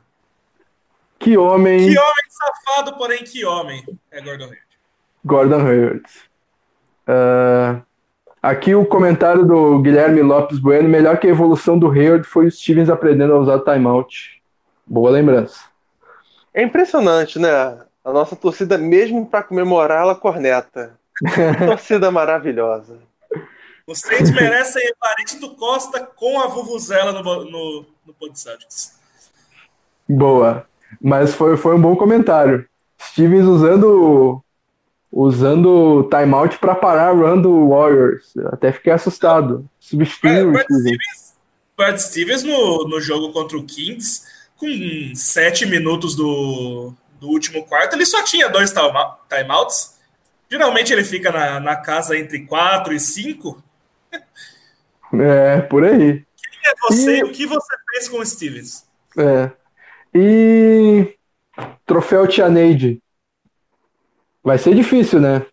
[1.17, 1.79] Que homem.
[1.79, 3.83] Que homem safado, porém que homem.
[4.11, 4.65] É Gordon Hayward.
[5.23, 6.05] Gordon Hayward.
[7.07, 7.81] Uh,
[8.45, 10.87] aqui o comentário do Guilherme Lopes Bueno.
[10.87, 14.41] Melhor que a evolução do Hayward foi o Stevens aprendendo a usar timeout.
[14.85, 15.61] Boa lembrança.
[16.53, 17.49] É impressionante, né?
[18.03, 20.97] A nossa torcida, mesmo para comemorar, ela corneta.
[21.65, 22.99] torcida maravilhosa.
[23.87, 28.15] Vocês merecem Evaristo Costa com a Vuvuzela no, no, no.
[30.07, 30.65] Boa.
[31.01, 32.67] Mas foi, foi um bom comentário.
[33.01, 34.43] Stevens usando
[35.15, 38.33] usando timeout para parar a run do Warriors.
[38.51, 39.65] Até fiquei assustado.
[39.79, 41.33] Substituiu Brad, Brad Stevens,
[41.77, 44.23] Brad Stevens no, no jogo contra o Kings,
[44.57, 44.67] com
[45.15, 48.73] sete minutos do, do último quarto, ele só tinha dois
[49.29, 49.95] timeouts.
[50.51, 53.63] Geralmente ele fica na, na casa entre quatro e cinco.
[55.13, 56.25] É, por aí.
[56.25, 57.17] Quem é você?
[57.19, 57.23] E...
[57.23, 58.85] O que você fez com o Stevens?
[59.17, 59.49] É.
[60.13, 61.15] E
[61.85, 63.01] troféu Tia Neide.
[64.45, 65.43] Vai ser difícil, né?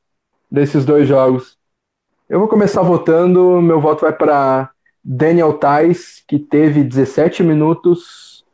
[0.51, 1.57] Desses dois jogos.
[2.29, 3.59] Eu vou começar votando.
[3.63, 4.71] Meu voto vai para
[5.03, 8.45] Daniel Tais, que teve 17 minutos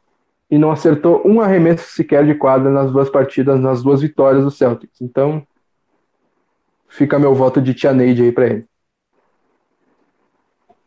[0.49, 4.51] e não acertou um arremesso sequer de quadra nas duas partidas, nas duas vitórias do
[4.53, 5.01] Celtics.
[5.01, 5.45] Então,
[6.89, 8.67] fica meu voto de Tia Neide aí para ele.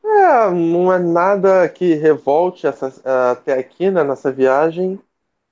[0.01, 2.93] É, não é nada que revolte essa,
[3.31, 4.97] até aqui né, nessa viagem,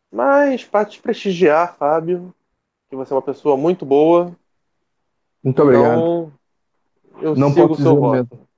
[0.09, 2.33] mas para te prestigiar, Fábio,
[2.89, 4.35] que você é uma pessoa muito boa.
[5.43, 5.93] Muito obrigado.
[5.93, 6.33] Então,
[7.21, 8.13] eu não sigo o seu voto.
[8.13, 8.49] Mesmo.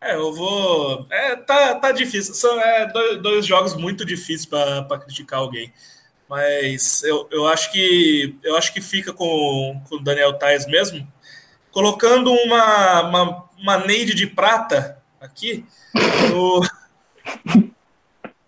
[0.00, 1.06] É, eu vou.
[1.10, 2.32] É, tá, tá difícil.
[2.34, 5.72] São é, dois, dois jogos muito difíceis para criticar alguém.
[6.28, 11.06] Mas eu, eu acho que eu acho que fica com, com o Daniel Tais mesmo.
[11.72, 15.64] Colocando uma, uma, uma Neide de prata aqui.
[16.30, 16.60] No...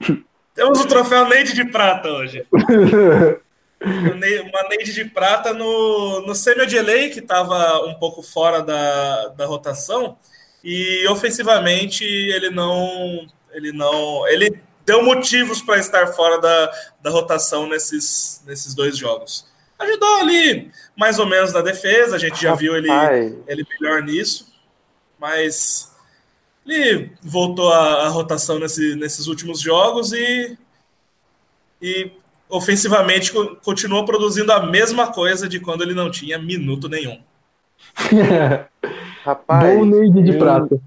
[0.55, 2.47] Temos o troféu Neide de prata hoje.
[3.81, 9.29] uma Neide de prata no, no semi de LA, que estava um pouco fora da,
[9.29, 10.17] da rotação.
[10.63, 13.27] E ofensivamente ele não.
[13.53, 14.27] Ele não.
[14.29, 19.47] Ele deu motivos para estar fora da, da rotação nesses, nesses dois jogos.
[19.79, 22.89] Ajudou ali mais ou menos na defesa, a gente já viu ele,
[23.47, 24.53] ele melhor nisso,
[25.17, 25.95] mas
[26.67, 30.59] ele voltou à, rotação nesse, nesses últimos jogos e,
[31.81, 32.11] e
[32.49, 33.33] ofensivamente
[33.63, 37.21] continuou produzindo a mesma coisa de quando ele não tinha minuto nenhum.
[39.23, 39.77] Rapaz.
[39.77, 40.81] Bom Neide de prata.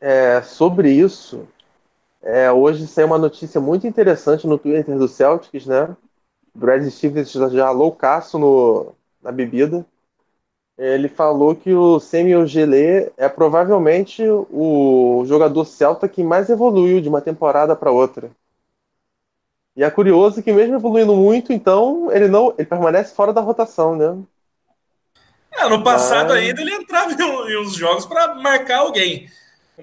[0.00, 1.46] É, sobre isso,
[2.22, 5.96] é, hoje saiu uma notícia muito interessante no Twitter do Celtics, né?
[6.54, 8.92] Brad Stevens já loucaço no,
[9.22, 9.84] na bebida.
[10.76, 17.08] Ele falou que o Semi Ogele é provavelmente o jogador celta que mais evoluiu de
[17.08, 18.30] uma temporada para outra.
[19.76, 23.96] E é curioso que mesmo evoluindo muito, então ele não ele permanece fora da rotação,
[23.96, 24.22] né?
[25.50, 29.30] É, no passado ainda ele entrava em uns jogos para marcar alguém.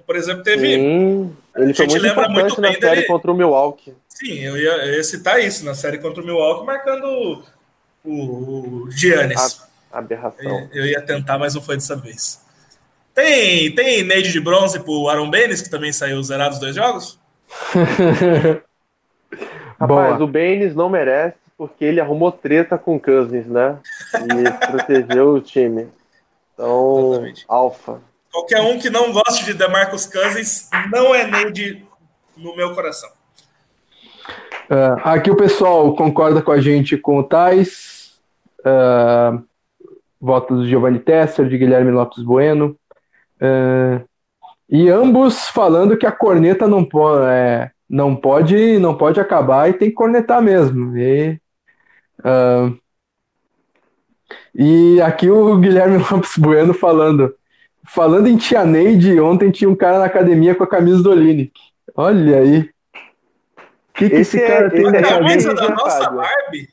[0.06, 0.76] Por exemplo, teve.
[0.76, 3.08] Sim, ele foi muito lembra muito bem na série dele...
[3.08, 3.96] contra o Milwaukee.
[4.08, 7.44] Sim, eu ia, eu ia, citar isso, na série contra o Milwaukee, marcando
[8.04, 9.62] o, o Giannis.
[9.92, 10.70] Aberração.
[10.72, 12.40] Eu, eu ia tentar, mas não foi dessa vez.
[13.14, 17.20] Tem, tem Neide de bronze pro Aaron Baines, que também saiu zerado os dois jogos?
[19.80, 20.24] Rapaz, Boa.
[20.24, 23.78] o Baines não merece porque ele arrumou treta com o Cousins, né?
[24.16, 25.88] E protegeu o time.
[26.54, 27.46] Então, Exatamente.
[27.48, 28.02] alfa.
[28.32, 31.86] Qualquer um que não goste de DeMarcus Cousins não é Neide
[32.38, 33.10] no meu coração.
[34.70, 38.20] Uh, aqui o pessoal concorda com a gente com o Tais.
[38.60, 39.44] Uh,
[40.20, 42.78] votos de Giovanni Tesser, de Guilherme Lopes Bueno.
[43.42, 44.08] Uh,
[44.70, 49.74] e ambos falando que a corneta não, po é, não pode não pode acabar e
[49.74, 50.96] tem que cornetar mesmo.
[50.98, 51.40] E,
[52.20, 52.78] uh,
[54.54, 57.34] e aqui o Guilherme Lopes Bueno falando.
[57.86, 61.60] Falando em Tia Neide, ontem tinha um cara na academia com a camisa do Olinick.
[61.96, 62.60] Olha aí.
[62.60, 66.70] O que, que esse, esse cara é, tem na camisa da nossa Barbie?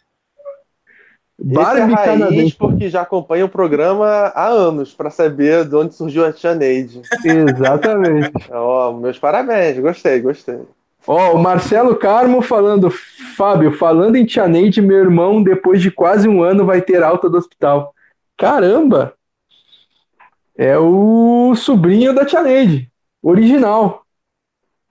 [1.39, 5.95] Barbie Esse é raiz porque já acompanha o programa há anos para saber de onde
[5.95, 7.03] surgiu a Tia Neide.
[7.25, 8.51] Exatamente.
[8.51, 10.61] Ó, oh, meus parabéns, gostei, gostei.
[11.07, 15.91] Ó, oh, o Marcelo Carmo falando, Fábio, falando em Tia Neide, meu irmão, depois de
[15.91, 17.95] quase um ano, vai ter alta do hospital.
[18.37, 19.15] Caramba!
[20.57, 22.91] É o sobrinho da Tia Neide,
[23.23, 24.05] original,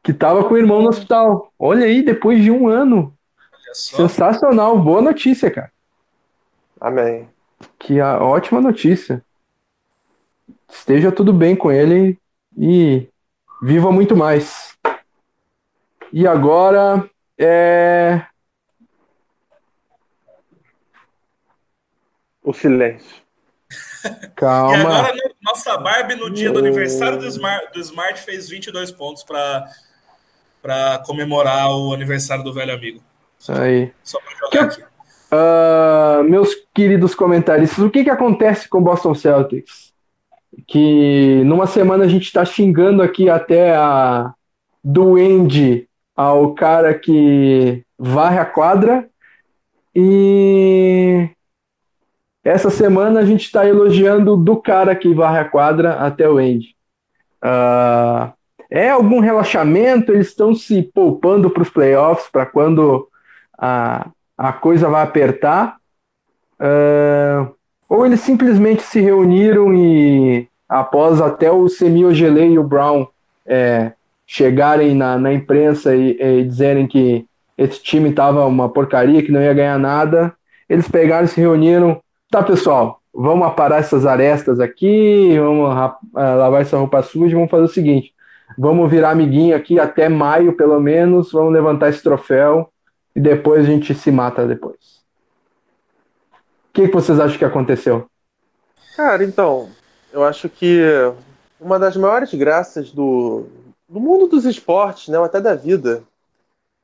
[0.02, 1.52] que tava com o irmão no hospital.
[1.60, 3.14] Olha aí, depois de um ano.
[3.74, 5.72] Sensacional, boa notícia, cara.
[6.80, 7.28] Amém.
[7.78, 9.22] Que a ótima notícia.
[10.70, 12.18] Esteja tudo bem com ele
[12.58, 13.08] e
[13.62, 14.75] viva muito mais.
[16.12, 18.26] E agora é.
[22.44, 23.24] O silêncio.
[24.36, 24.78] Calma.
[24.78, 29.24] E agora, nossa Barbie, no dia do aniversário do Smart, do Smart fez 22 pontos
[29.24, 33.04] para comemorar o aniversário do velho amigo.
[33.40, 33.92] Isso aí.
[34.04, 34.96] Só para jogar que, aqui.
[35.32, 39.94] Uh, meus queridos comentaristas, o que, que acontece com o Boston Celtics?
[40.68, 44.34] Que numa semana a gente está xingando aqui até a
[44.84, 49.08] duende ao cara que varre a quadra
[49.94, 51.30] e
[52.44, 56.76] essa semana a gente está elogiando do cara que varre a quadra até o Andy.
[57.44, 58.32] Uh,
[58.70, 60.12] é algum relaxamento?
[60.12, 63.08] Eles estão se poupando para os playoffs para quando
[63.58, 64.08] a,
[64.38, 65.78] a coisa vai apertar,
[66.60, 67.56] uh,
[67.88, 73.08] ou eles simplesmente se reuniram e, após até o Semiogele e o Brown
[73.46, 73.94] é,
[74.26, 77.26] chegarem na, na imprensa e, e, dizerem que
[77.58, 80.34] esse time estava uma porcaria, que não ia ganhar nada,
[80.68, 82.02] eles pegaram e se reuniram.
[82.30, 87.64] Tá, pessoal, vamos aparar essas arestas aqui, vamos uh, lavar essa roupa suja, vamos fazer
[87.64, 88.14] o seguinte:
[88.58, 92.70] vamos virar amiguinho aqui até maio, pelo menos, vamos levantar esse troféu
[93.16, 95.04] e depois a gente se mata depois.
[96.70, 98.08] O que, que vocês acham que aconteceu?
[98.98, 99.70] Cara, então,
[100.12, 100.82] eu acho que
[101.60, 103.48] uma das maiores graças do,
[103.96, 106.04] do mundo dos esportes, né, ou até da vida,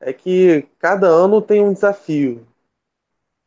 [0.00, 2.46] é que cada ano tem um desafio.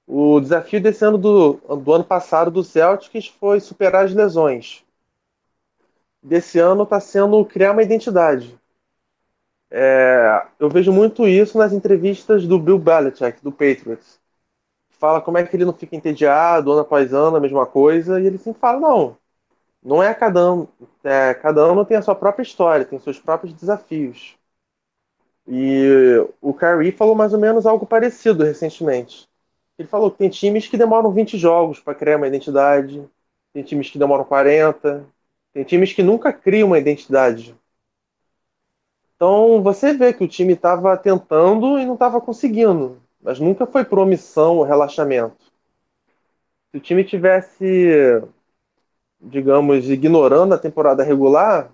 [0.05, 4.86] O desafio desse ano do, do ano passado do Celtics foi superar as lesões.
[6.22, 8.55] Desse ano está sendo criar uma identidade.
[9.72, 14.20] É, eu vejo muito isso nas entrevistas do Bill Belichick, do Patriots.
[14.89, 18.28] Fala como é que ele não fica entediado, ano após ano, a mesma coisa, e
[18.28, 19.18] ele sempre fala, não,
[19.86, 20.68] não é cada ano,
[21.04, 24.36] é, cada ano tem a sua própria história, tem seus próprios desafios.
[25.48, 29.30] E o Kyrie falou mais ou menos algo parecido recentemente.
[29.78, 33.08] Ele falou que tem times que demoram 20 jogos para criar uma identidade,
[33.54, 35.06] tem times que demoram 40,
[35.54, 37.56] tem times que nunca criam uma identidade.
[39.16, 43.86] Então você vê que o time estava tentando e não estava conseguindo, mas nunca foi
[43.86, 45.46] por omissão ou relaxamento.
[46.72, 48.22] Se o time tivesse,
[49.26, 51.71] digamos, ignorando a temporada regular,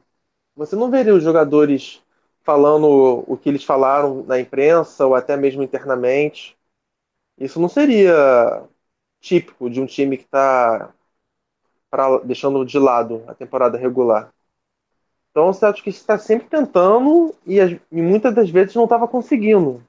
[0.55, 2.01] você não veria os jogadores
[2.43, 6.57] falando o que eles falaram na imprensa ou até mesmo internamente.
[7.37, 8.63] Isso não seria
[9.19, 10.93] típico de um time que está
[12.23, 14.33] deixando de lado a temporada regular.
[15.31, 19.83] Então o Celtic está sempre tentando e, e muitas das vezes não estava conseguindo.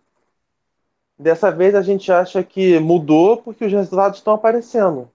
[1.18, 5.10] Dessa vez a gente acha que mudou porque os resultados estão aparecendo.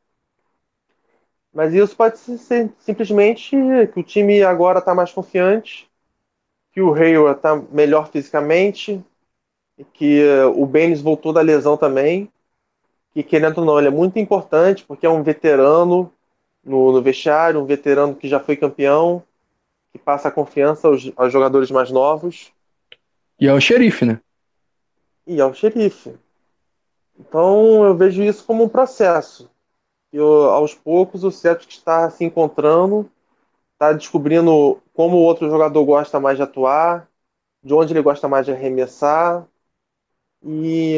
[1.58, 3.58] Mas isso pode ser simplesmente
[3.92, 5.90] que o time agora está mais confiante,
[6.72, 9.04] que o Hayward está melhor fisicamente,
[9.92, 10.22] que
[10.56, 12.32] o Benes voltou da lesão também,
[13.12, 16.14] que querendo ou não, ele é muito importante porque é um veterano
[16.64, 19.24] no, no vestiário, um veterano que já foi campeão,
[19.92, 22.54] que passa confiança aos, aos jogadores mais novos.
[23.40, 24.22] E ao xerife, né?
[25.26, 26.14] E ao xerife.
[27.20, 29.50] Então eu vejo isso como um processo.
[30.12, 33.10] E aos poucos o Celtic está se encontrando,
[33.74, 37.08] está descobrindo como o outro jogador gosta mais de atuar,
[37.64, 39.46] de onde ele gosta mais de arremessar.
[40.42, 40.98] E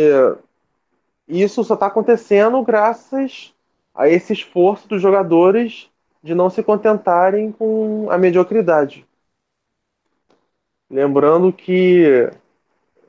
[1.28, 3.54] isso só está acontecendo graças
[3.94, 5.90] a esse esforço dos jogadores
[6.24, 9.06] de não se contentarem com a mediocridade.
[10.90, 12.32] Lembrando que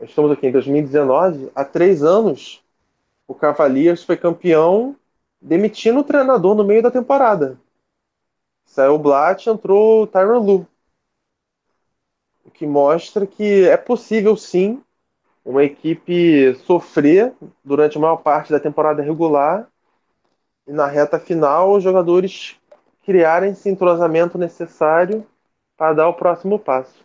[0.00, 2.62] estamos aqui em 2019, há três anos,
[3.26, 4.96] o Cavaliers foi campeão
[5.40, 7.58] demitindo o treinador no meio da temporada.
[8.64, 10.66] Saiu o Blatt, entrou o Tyron Lu.
[12.44, 14.82] O que mostra que é possível sim
[15.44, 17.32] uma equipe sofrer
[17.64, 19.68] durante a maior parte da temporada regular
[20.66, 22.56] e na reta final os jogadores
[23.04, 25.26] criarem esse entrosamento necessário
[25.76, 27.04] para dar o próximo passo.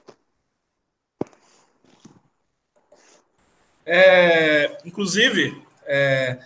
[3.85, 6.39] É, inclusive, é,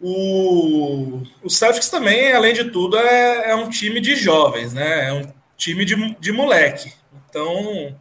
[0.00, 5.08] o, o Celtics também, além de tudo, é, é, um time de jovens, né?
[5.08, 6.92] É um time de, de moleque.
[7.28, 7.96] Então,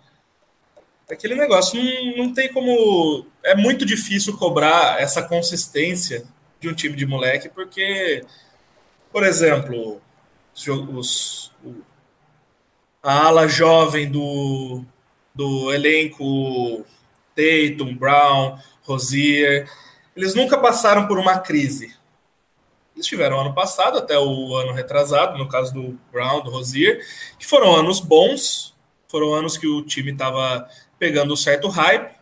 [1.10, 3.26] aquele negócio não, não tem como.
[3.43, 6.26] É muito difícil cobrar essa consistência
[6.60, 8.24] de um time de moleque, porque,
[9.12, 10.02] por exemplo,
[10.93, 11.52] os,
[13.04, 14.84] a ala jovem do,
[15.34, 16.86] do elenco
[17.36, 19.70] Tatum, Brown, Rosier,
[20.20, 21.95] eles nunca passaram por uma crise.
[22.93, 27.01] Eles tiveram ano passado, até o ano retrasado, no caso do Brown, do Rosier,
[27.38, 28.76] que foram anos bons,
[29.07, 32.13] foram anos que o time estava pegando um certo hype.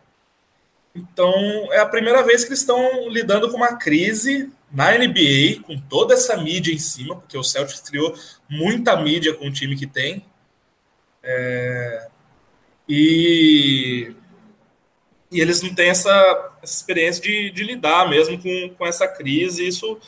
[0.93, 1.33] Então,
[1.73, 6.13] é a primeira vez que eles estão lidando com uma crise na NBA, com toda
[6.13, 8.13] essa mídia em cima, porque o Celtics criou
[8.47, 10.23] muita mídia com o time que tem.
[11.23, 12.09] É...
[12.87, 14.15] E
[15.31, 16.11] e eles não têm essa,
[16.61, 19.63] essa experiência de, de, lidar mesmo com, com essa crise.
[19.63, 19.99] E isso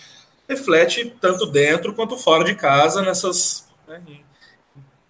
[0.48, 4.02] reflete tanto dentro quanto fora de casa nessas, né,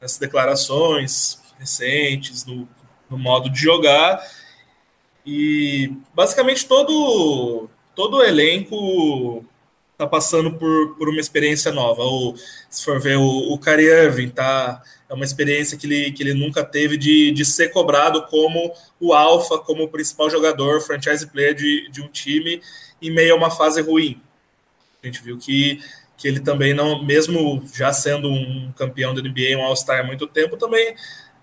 [0.02, 2.68] nessas declarações recentes, no,
[3.10, 4.22] no modo de jogar.
[5.26, 9.46] E basicamente todo, todo o elenco
[10.00, 12.02] está passando por, por uma experiência nova.
[12.04, 12.34] Ou,
[12.70, 16.34] se for ver, o, o Kyrie Irving tá é uma experiência que ele, que ele
[16.34, 21.54] nunca teve de, de ser cobrado como o alfa, como o principal jogador, franchise player
[21.54, 22.62] de, de um time
[23.02, 24.22] em meio a uma fase ruim.
[25.04, 25.82] A gente viu que,
[26.16, 30.28] que ele também não, mesmo já sendo um campeão da NBA, um All-Star há muito
[30.28, 30.96] tempo, também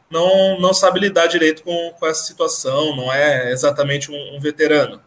[0.09, 5.02] não, não sabe lidar direito com, com essa situação, não é exatamente um, um veterano.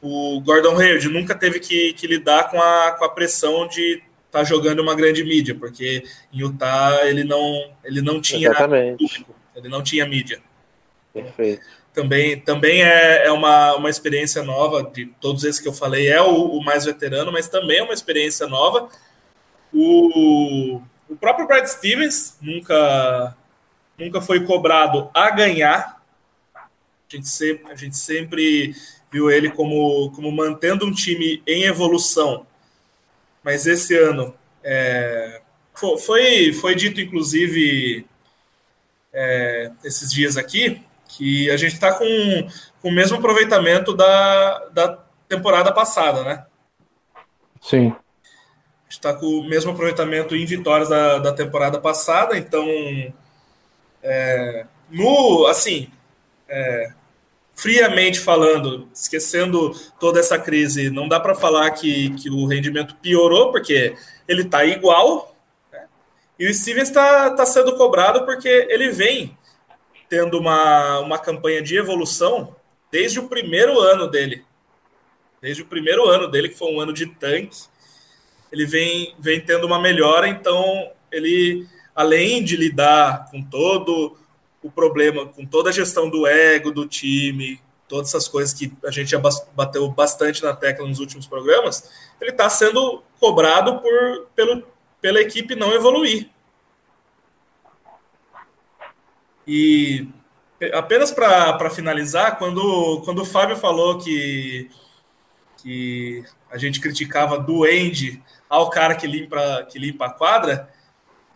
[0.00, 4.44] O Gordon Hayward nunca teve que, que lidar com a, com a pressão de tá
[4.44, 9.82] jogando uma grande mídia, porque em Utah ele não, ele não tinha público, ele não
[9.82, 10.40] tinha mídia.
[11.12, 11.64] Perfeito.
[11.94, 16.20] Também, também é, é uma, uma experiência nova, de todos esses que eu falei, é
[16.20, 18.90] o, o mais veterano, mas também é uma experiência nova.
[19.72, 23.34] O, o próprio Brad Stevens nunca,
[23.98, 26.02] nunca foi cobrado a ganhar.
[26.54, 26.68] A
[27.08, 28.74] gente sempre, a gente sempre
[29.16, 32.46] viu ele como, como mantendo um time em evolução
[33.46, 35.40] mas esse ano é,
[36.04, 38.04] foi, foi dito, inclusive,
[39.12, 42.04] é, esses dias aqui, que a gente está com,
[42.82, 44.98] com o mesmo aproveitamento da, da
[45.28, 46.44] temporada passada, né?
[47.62, 47.90] Sim.
[47.90, 52.66] A gente está com o mesmo aproveitamento em vitórias da, da temporada passada, então,
[54.02, 55.88] é, no, assim,
[56.48, 56.92] é,
[57.56, 63.50] friamente falando, esquecendo toda essa crise, não dá para falar que, que o rendimento piorou,
[63.50, 63.96] porque
[64.28, 65.34] ele está igual.
[65.72, 65.86] Né?
[66.38, 69.36] E o Stevens está tá sendo cobrado porque ele vem
[70.06, 72.54] tendo uma, uma campanha de evolução
[72.92, 74.44] desde o primeiro ano dele.
[75.40, 77.56] Desde o primeiro ano dele, que foi um ano de tanque,
[78.52, 84.16] ele vem, vem tendo uma melhora, então ele, além de lidar com todo
[84.66, 88.90] o problema com toda a gestão do ego do time, todas essas coisas que a
[88.90, 89.20] gente já
[89.54, 91.90] bateu bastante na tecla nos últimos programas,
[92.20, 94.66] ele está sendo cobrado por, pelo,
[95.00, 96.28] pela equipe não evoluir.
[99.46, 100.08] E
[100.72, 104.68] apenas para finalizar, quando, quando o Fábio falou que,
[105.62, 110.68] que a gente criticava do End ao cara que limpa, que limpa a quadra,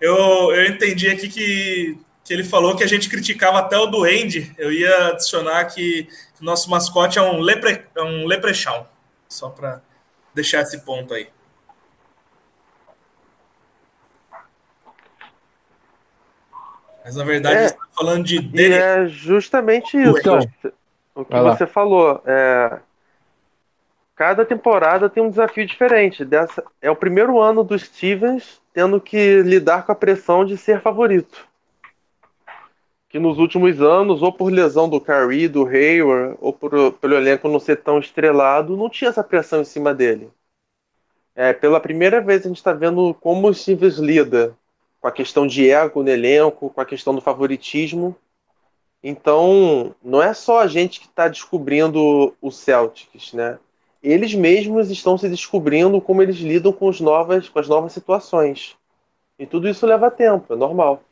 [0.01, 0.17] eu,
[0.53, 1.99] eu entendi aqui que
[2.31, 4.55] que ele falou que a gente criticava até o Duende.
[4.57, 6.09] Eu ia adicionar que,
[6.41, 8.87] o nosso mascote é um, lepre, é um leprechão.
[9.29, 9.83] Só para
[10.33, 11.29] deixar esse ponto aí.
[17.05, 18.41] Mas na verdade, é, está falando de.
[18.41, 18.75] Dele.
[18.75, 20.17] é justamente isso.
[20.17, 20.39] Então,
[21.17, 22.23] o que você falou.
[22.25, 22.79] É,
[24.15, 26.25] cada temporada tem um desafio diferente.
[26.25, 30.81] Dessa é o primeiro ano do Stevens tendo que lidar com a pressão de ser
[30.81, 31.50] favorito.
[33.11, 37.49] Que nos últimos anos, ou por lesão do Curry, do Hayward, ou por, pelo elenco
[37.49, 40.31] não ser tão estrelado, não tinha essa pressão em cima dele.
[41.35, 44.57] É, pela primeira vez a gente está vendo como o Stevens lida
[45.01, 48.15] com a questão de ego no elenco, com a questão do favoritismo.
[49.03, 53.59] Então, não é só a gente que está descobrindo o Celtics, né?
[54.03, 58.77] Eles mesmos estão se descobrindo como eles lidam com, novas, com as novas situações.
[59.39, 61.03] E tudo isso leva tempo, é normal.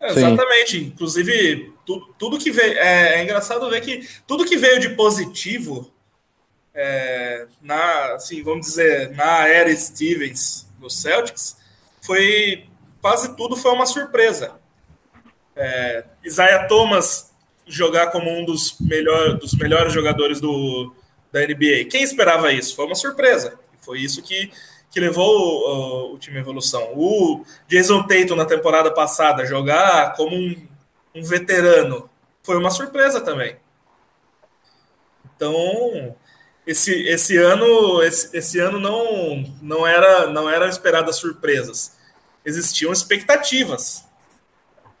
[0.00, 0.78] É, exatamente.
[0.78, 2.78] Inclusive, tu, tudo que veio.
[2.78, 5.92] É, é, engraçado ver que tudo que veio de positivo
[6.74, 11.56] é, na, assim, vamos dizer, na era Stevens do Celtics,
[12.02, 12.66] foi
[13.00, 14.60] quase tudo foi uma surpresa.
[15.56, 17.32] É, Isaiah Thomas
[17.66, 20.94] jogar como um dos, melhor, dos melhores jogadores do,
[21.32, 21.86] da NBA.
[21.90, 22.74] Quem esperava isso?
[22.74, 23.58] Foi uma surpresa.
[23.80, 24.50] Foi isso que,
[24.94, 26.92] que levou o, o, time à evolução.
[26.94, 30.68] O Jason Tatum na temporada passada jogar como um,
[31.12, 32.08] um veterano
[32.44, 33.56] foi uma surpresa também.
[35.34, 36.14] Então,
[36.64, 41.96] esse, esse ano esse, esse ano não, não era não eram esperadas surpresas.
[42.44, 44.04] Existiam expectativas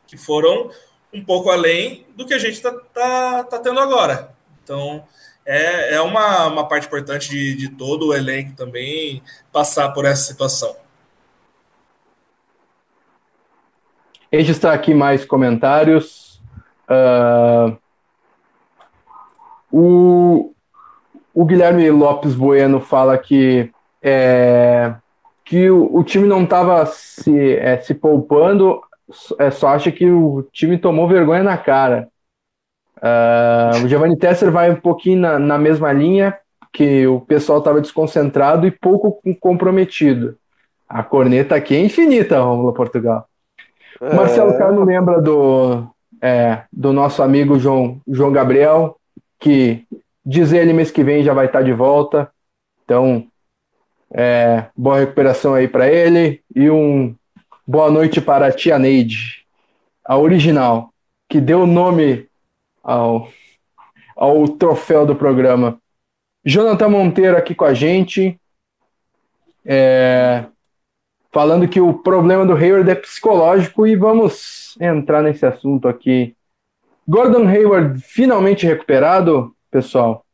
[0.08, 0.72] que foram
[1.12, 4.34] um pouco além do que a gente está tá, tá tendo agora.
[4.64, 5.06] Então,
[5.46, 9.22] é, é uma, uma parte importante de, de todo o elenco também
[9.52, 10.74] passar por essa situação.
[14.32, 16.42] Registrar aqui mais comentários.
[16.88, 17.76] Uh,
[19.70, 20.54] o,
[21.32, 23.70] o Guilherme Lopes Bueno fala que,
[24.02, 24.94] é,
[25.44, 28.80] que o, o, time não estava se, é, se poupando,
[29.38, 32.08] é, só acha que o time tomou vergonha na cara.
[33.04, 36.36] Uh, o Giovanni Tesser vai um pouquinho na, na mesma linha,
[36.72, 40.36] que o pessoal estava desconcentrado e pouco comprometido.
[40.88, 43.28] A corneta aqui é infinita, Romulo Portugal.
[44.00, 44.14] É...
[44.14, 45.86] Marcelo Cano lembra do,
[46.20, 48.96] é, do nosso amigo João, João Gabriel,
[49.38, 49.86] que
[50.26, 52.30] Diz ele mês que vem já vai estar de volta.
[52.84, 53.26] Então,
[54.10, 57.14] é, boa recuperação aí para ele e um
[57.66, 59.44] boa noite para a tia Neide,
[60.02, 60.90] a original,
[61.28, 62.26] que deu o nome
[62.84, 63.28] ao,
[64.14, 65.80] ao troféu do programa.
[66.44, 68.38] Jonathan Monteiro aqui com a gente,
[69.64, 70.44] é,
[71.32, 76.36] falando que o problema do Hayward é psicológico e vamos entrar nesse assunto aqui.
[77.08, 80.24] Gordon Hayward finalmente recuperado, pessoal.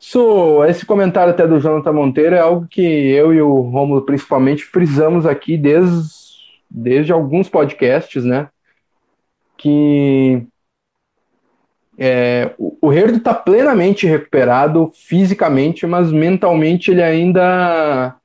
[0.00, 4.64] Isso, esse comentário até do Jonathan Monteiro é algo que eu e o Romulo principalmente
[4.64, 6.08] frisamos aqui desde,
[6.68, 8.48] desde alguns podcasts, né?
[9.56, 10.44] Que
[12.04, 18.16] é, o, Herdo está plenamente recuperado fisicamente, mas mentalmente ele ainda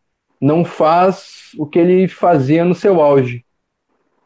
[0.42, 3.46] não faz o que ele fazia no seu auge.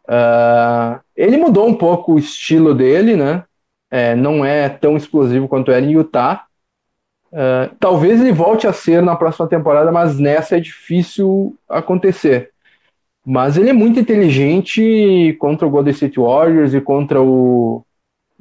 [0.05, 3.43] Uh, ele mudou um pouco o estilo dele, né?
[3.91, 6.45] é, não é tão explosivo quanto era em Utah.
[7.33, 12.51] Uh, talvez ele volte a ser na próxima temporada, mas nessa é difícil acontecer.
[13.25, 17.85] Mas ele é muito inteligente contra o Golden State Warriors e contra o,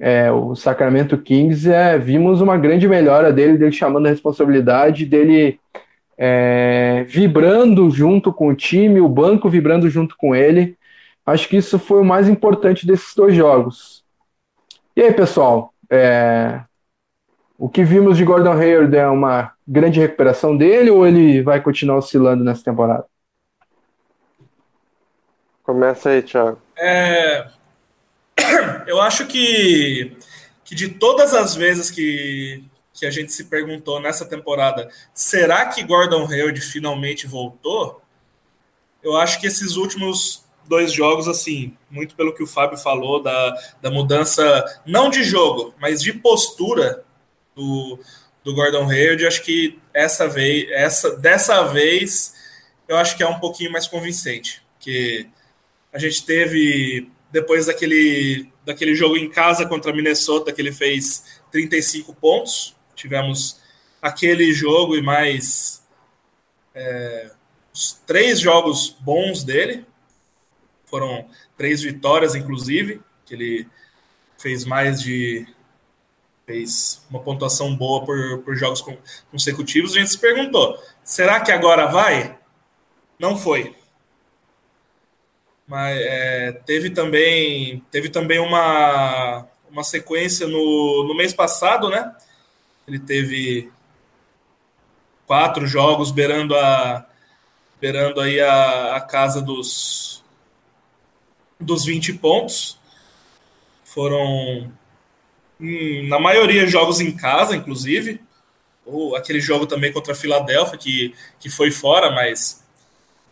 [0.01, 1.70] é, o Sacramento Kings.
[1.70, 5.61] É, vimos uma grande melhora dele, dele chamando a responsabilidade, dele
[6.16, 10.76] é, vibrando junto com o time, o banco vibrando junto com ele.
[11.24, 14.05] Acho que isso foi o mais importante desses dois jogos.
[14.96, 16.62] E aí, pessoal, é...
[17.59, 21.98] o que vimos de Gordon Hayward é uma grande recuperação dele ou ele vai continuar
[21.98, 23.05] oscilando nessa temporada?
[25.62, 26.59] Começa aí, Thiago.
[26.76, 27.46] É...
[28.86, 30.16] Eu acho que,
[30.64, 35.82] que de todas as vezes que, que a gente se perguntou nessa temporada, será que
[35.82, 38.03] Gordon Hayward finalmente voltou?
[39.03, 43.57] Eu acho que esses últimos dois jogos, assim, muito pelo que o Fábio falou, da,
[43.82, 47.05] da mudança, não de jogo, mas de postura
[47.57, 47.99] do,
[48.45, 52.34] do Gordon Hayward, acho que essa vez, essa, dessa vez,
[52.86, 55.26] eu acho que é um pouquinho mais convincente, porque
[55.93, 62.14] a gente teve, depois daquele, daquele jogo em casa contra Minnesota, que ele fez 35
[62.14, 63.61] pontos, tivemos
[64.01, 65.83] aquele jogo e mais
[66.74, 67.31] é,
[67.72, 69.85] os três jogos bons dele,
[70.87, 71.26] foram
[71.57, 73.68] três vitórias, inclusive, que ele
[74.39, 75.47] fez mais de.
[76.45, 78.83] fez uma pontuação boa por, por jogos
[79.31, 79.95] consecutivos.
[79.95, 82.39] A gente se perguntou: será que agora vai?
[83.18, 83.76] Não foi.
[85.71, 92.12] Mas é, teve também, teve também uma, uma sequência no, no mês passado, né?
[92.89, 93.71] Ele teve
[95.29, 97.07] quatro jogos beirando a
[97.81, 100.25] beirando aí a, a casa dos
[101.61, 102.77] dos 20 pontos.
[103.85, 104.73] Foram
[105.61, 108.21] hum, na maioria jogos em casa, inclusive.
[108.85, 112.61] Ou aquele jogo também contra a Filadélfia, que, que foi fora, mas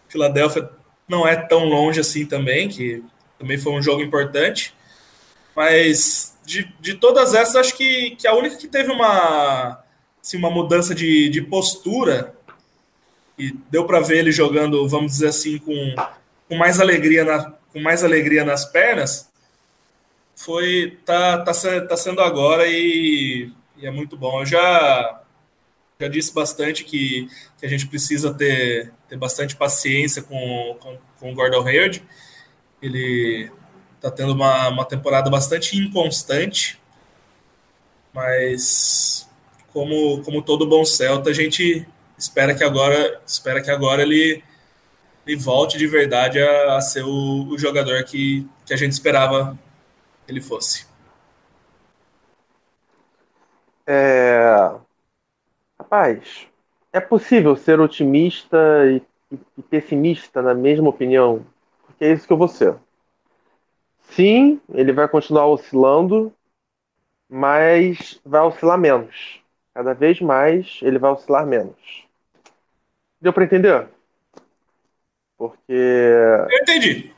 [0.09, 0.78] Filadélfia
[1.09, 3.03] não é tão longe assim também, que
[3.39, 4.75] também foi um jogo importante.
[5.57, 9.83] Mas de, de todas essas, acho que, que a única que teve uma,
[10.23, 12.35] assim, uma mudança de, de postura
[13.39, 15.95] e deu para ver ele jogando, vamos dizer assim, com,
[16.49, 19.29] com mais alegria na, com mais alegria nas pernas,
[20.35, 24.41] foi tá, tá, tá sendo agora e, e é muito bom.
[24.41, 25.23] Eu já
[26.01, 27.29] já disse bastante que,
[27.59, 32.03] que a gente precisa ter, ter bastante paciência com, com, com o Gordon Hayward.
[32.81, 33.51] Ele
[33.97, 36.79] está tendo uma, uma temporada bastante inconstante,
[38.13, 39.29] mas
[39.73, 41.87] como, como todo bom Celta, a gente
[42.17, 44.43] espera que agora, espera que agora ele,
[45.27, 49.59] ele volte de verdade a, a ser o, o jogador que, que a gente esperava
[50.27, 50.87] que ele fosse.
[53.87, 54.39] É...
[55.79, 56.47] Rapaz,
[56.93, 58.57] é possível ser otimista
[58.91, 59.03] e,
[59.57, 61.45] e pessimista na mesma opinião?
[61.87, 62.75] Porque é isso que eu vou ser.
[64.11, 66.33] Sim, ele vai continuar oscilando,
[67.29, 69.41] mas vai oscilar menos.
[69.75, 72.07] Cada vez mais ele vai oscilar menos.
[73.21, 73.87] Deu para entender?
[75.37, 75.73] Porque.
[75.73, 77.13] Eu entendi.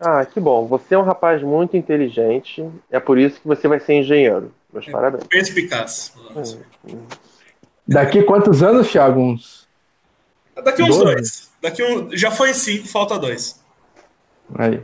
[0.00, 0.66] Ah, que bom.
[0.66, 2.68] Você é um rapaz muito inteligente.
[2.88, 4.54] É por isso que você vai ser engenheiro.
[4.72, 5.24] Meus é, parabéns.
[5.26, 6.14] Perspicaz.
[6.36, 6.60] Hum,
[6.94, 7.06] hum.
[7.88, 9.18] Daqui quantos anos, Thiago?
[9.18, 9.66] Uns...
[10.62, 11.14] Daqui uns dois.
[11.14, 11.50] dois.
[11.62, 12.14] Daqui um...
[12.14, 13.58] Já foi cinco, falta dois.
[14.54, 14.82] Aí.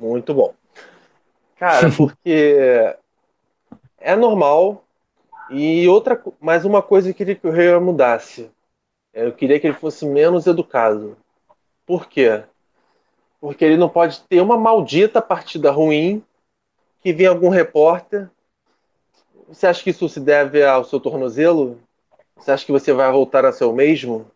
[0.00, 0.54] Muito bom.
[1.58, 2.96] Cara, porque
[3.98, 4.82] é normal.
[5.50, 8.50] E outra, mais uma coisa que eu queria que o rei mudasse.
[9.12, 11.16] Eu queria que ele fosse menos educado.
[11.86, 12.42] Por quê?
[13.40, 16.24] Porque ele não pode ter uma maldita partida ruim
[17.02, 18.30] que vem algum repórter.
[19.48, 21.80] Você acha que isso se deve ao seu tornozelo?
[22.36, 24.30] Você acha que você vai voltar a ser o mesmo?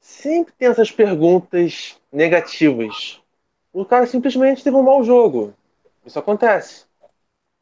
[0.00, 3.20] Sempre tem essas perguntas negativas.
[3.72, 5.54] O cara simplesmente teve um mau jogo.
[6.04, 6.84] Isso acontece.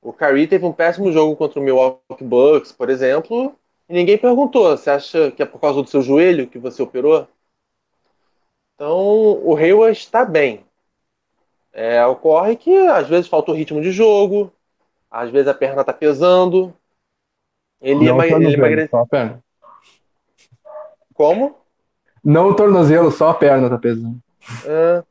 [0.00, 3.54] O Curry teve um péssimo jogo contra o Milwaukee Bucks, por exemplo,
[3.88, 4.76] e ninguém perguntou.
[4.76, 7.26] Você acha que é por causa do seu joelho que você operou?
[8.74, 10.64] Então, o Hayward está bem.
[11.72, 14.52] É, ocorre que às vezes falta o ritmo de jogo,
[15.10, 16.72] às vezes a perna está pesando.
[17.80, 18.46] Ele, Não emagre...
[18.46, 18.90] ele emagreceu.
[18.90, 19.44] Só a perna.
[21.14, 21.56] Como?
[22.24, 24.18] Não o tornozelo, só a perna está pesando.
[24.64, 25.02] É,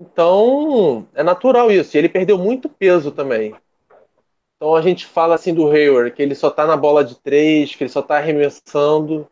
[0.00, 1.96] então, é natural isso.
[1.96, 3.54] E ele perdeu muito peso também.
[4.56, 7.74] Então a gente fala assim do Hayward, que ele só tá na bola de três,
[7.74, 9.26] que ele só tá arremessando.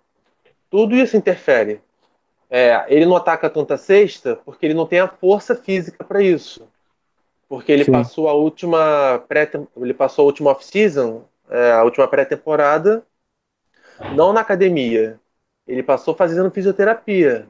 [0.71, 1.81] Tudo isso interfere.
[2.51, 6.67] É, ele não ataca tanta cesta porque ele não tem a força física para isso.
[7.49, 7.93] Porque ele Sim.
[7.93, 13.03] passou a última pré ele passou a última off-season, é, a última pré-temporada,
[14.15, 15.19] não na academia.
[15.67, 17.47] Ele passou fazendo fisioterapia.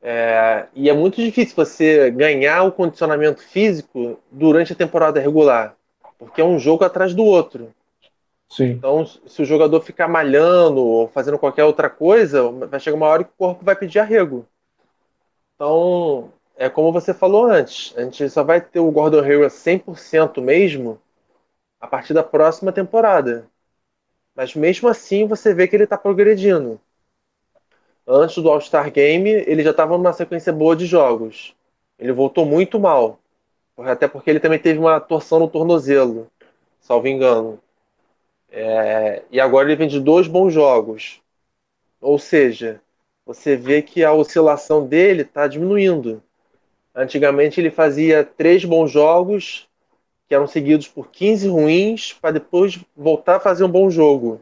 [0.00, 5.76] É, e é muito difícil você ganhar o condicionamento físico durante a temporada regular,
[6.18, 7.72] porque é um jogo atrás do outro.
[8.50, 8.72] Sim.
[8.72, 13.24] Então, se o jogador ficar malhando ou fazendo qualquer outra coisa, vai chegar uma hora
[13.24, 14.46] que o corpo vai pedir arrego.
[15.54, 20.40] Então, é como você falou antes, a gente só vai ter o Gordon Hayward 100%
[20.40, 21.00] mesmo
[21.80, 23.48] a partir da próxima temporada.
[24.34, 26.80] Mas mesmo assim, você vê que ele está progredindo
[28.06, 31.54] antes do All-Star Game, ele já estava numa sequência boa de jogos.
[31.98, 33.18] Ele voltou muito mal.
[33.76, 36.30] Até porque ele também teve uma torção no tornozelo,
[36.80, 37.60] salvo engano.
[38.50, 41.20] É, e agora ele vem de dois bons jogos.
[42.00, 42.80] Ou seja,
[43.26, 46.22] você vê que a oscilação dele está diminuindo.
[46.94, 49.68] Antigamente ele fazia três bons jogos,
[50.28, 54.40] que eram seguidos por 15 ruins, para depois voltar a fazer um bom jogo.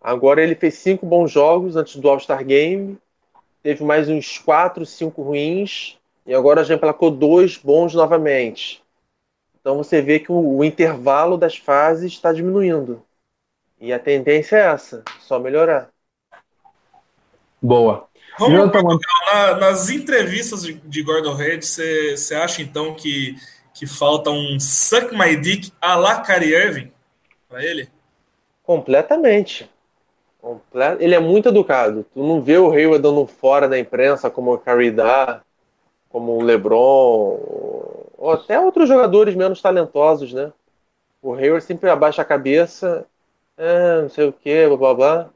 [0.00, 2.98] Agora ele fez cinco bons jogos antes do All-Star Game,
[3.62, 8.82] teve mais uns quatro, cinco ruins, e agora já emplacou dois bons novamente.
[9.60, 13.02] Então você vê que o, o intervalo das fases está diminuindo.
[13.80, 15.90] E a tendência é essa, só melhorar.
[17.60, 18.08] Boa.
[18.38, 18.70] Vamos,
[19.32, 23.36] na, nas entrevistas de, de Gordon Reed, você acha então que,
[23.74, 26.92] que falta um suck my dick a la Kyrie Irving
[27.48, 27.88] para ele?
[28.62, 29.68] Completamente.
[31.00, 32.06] Ele é muito educado.
[32.14, 35.42] Tu não vê o Hayward dando fora da imprensa como o Curry dá,
[36.08, 37.38] como o LeBron,
[38.16, 40.52] ou até outros jogadores menos talentosos, né?
[41.20, 43.04] O Hayward sempre abaixa a cabeça,
[43.56, 45.30] é, não sei o que, blá blá blá.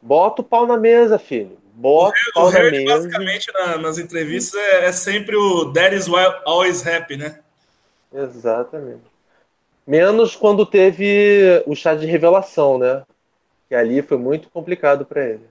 [0.00, 1.58] Bota o pau na mesa, filho.
[1.78, 2.84] Bota o, mesa.
[2.84, 6.08] basicamente, na, nas entrevistas, é, é, sempre o That is
[6.44, 7.38] always happy, né?
[8.12, 9.04] Exatamente.
[9.86, 13.02] Menos quando teve o chá de revelação, né?
[13.68, 15.44] Que ali foi muito complicado para ele.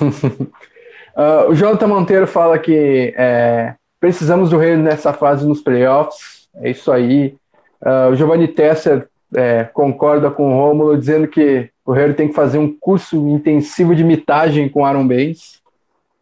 [0.00, 6.48] uh, o Jonathan Monteiro fala que é, precisamos do rei nessa fase nos playoffs.
[6.54, 7.36] É isso aí.
[7.82, 9.06] Uh, o Giovanni Tesser
[9.36, 13.96] é, concorda com o Rômulo, dizendo que o Harry tem que fazer um curso intensivo
[13.96, 15.60] de mitagem com Aaron Baines.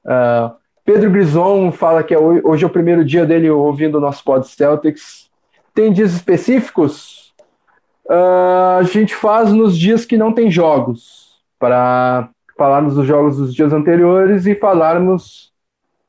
[0.02, 4.24] Uh, Pedro Grison fala que é hoje é o primeiro dia dele ouvindo o nosso
[4.24, 5.28] pod Celtics.
[5.74, 7.34] Tem dias específicos?
[8.06, 13.54] Uh, a gente faz nos dias que não tem jogos, para falarmos dos jogos dos
[13.54, 15.52] dias anteriores e falarmos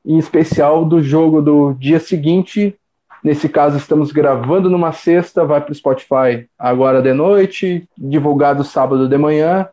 [0.06, 2.79] em especial do jogo do dia seguinte
[3.22, 9.06] Nesse caso, estamos gravando numa sexta, vai para o Spotify agora de noite, divulgado sábado
[9.08, 9.68] de manhã,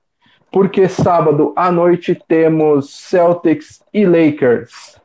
[0.52, 4.98] porque sábado à noite temos Celtics e Lakers,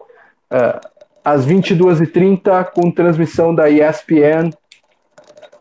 [0.52, 0.80] uh,
[1.24, 4.50] às 22h30, com transmissão da ESPN.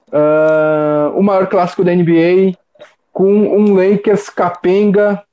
[0.08, 2.58] Uh, o maior clássico da NBA,
[3.14, 5.24] com um Lakers capenga,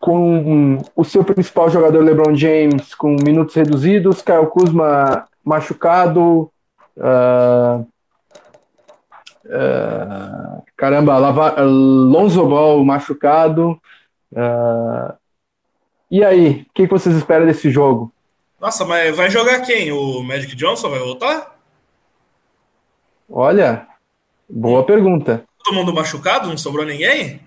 [0.00, 6.50] com o seu principal jogador LeBron James com minutos reduzidos, Kyle Kuzma machucado,
[6.96, 7.86] Uh,
[9.46, 13.80] uh, caramba, Lava, Lonzo Ball machucado.
[14.32, 15.14] Uh,
[16.10, 18.12] e aí, o que, vocês esperam desse jogo?
[18.60, 19.92] Nossa, mas vai jogar quem?
[19.92, 21.56] O Magic Johnson vai voltar?
[23.28, 23.86] Olha,
[24.48, 25.44] boa pergunta.
[25.62, 26.48] Todo mundo machucado?
[26.48, 27.40] Não sobrou ninguém?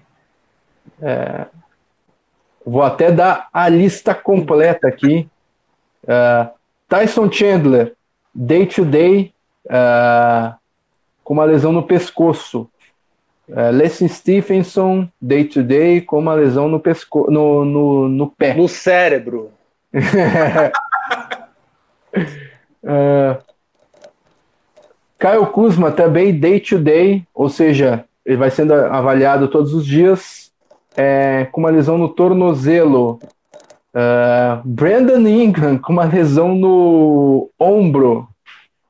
[1.01, 1.47] É,
[2.65, 5.29] vou até dar a lista completa aqui.
[6.03, 6.51] Uh,
[6.87, 7.95] Tyson Chandler,
[8.33, 9.33] day to day,
[9.69, 10.55] uh,
[11.23, 12.69] com uma lesão no pescoço.
[13.47, 18.53] Uh, Leslie Stephenson, day to day, com uma lesão no, pesco no, no, no pé.
[18.53, 19.51] No cérebro.
[22.83, 23.37] uh,
[25.19, 30.49] Caio Kuzma também day to day, ou seja, ele vai sendo avaliado todos os dias,
[30.95, 33.19] é, com uma lesão no tornozelo.
[33.91, 38.27] Uh, Brandon Ingram com uma lesão no ombro.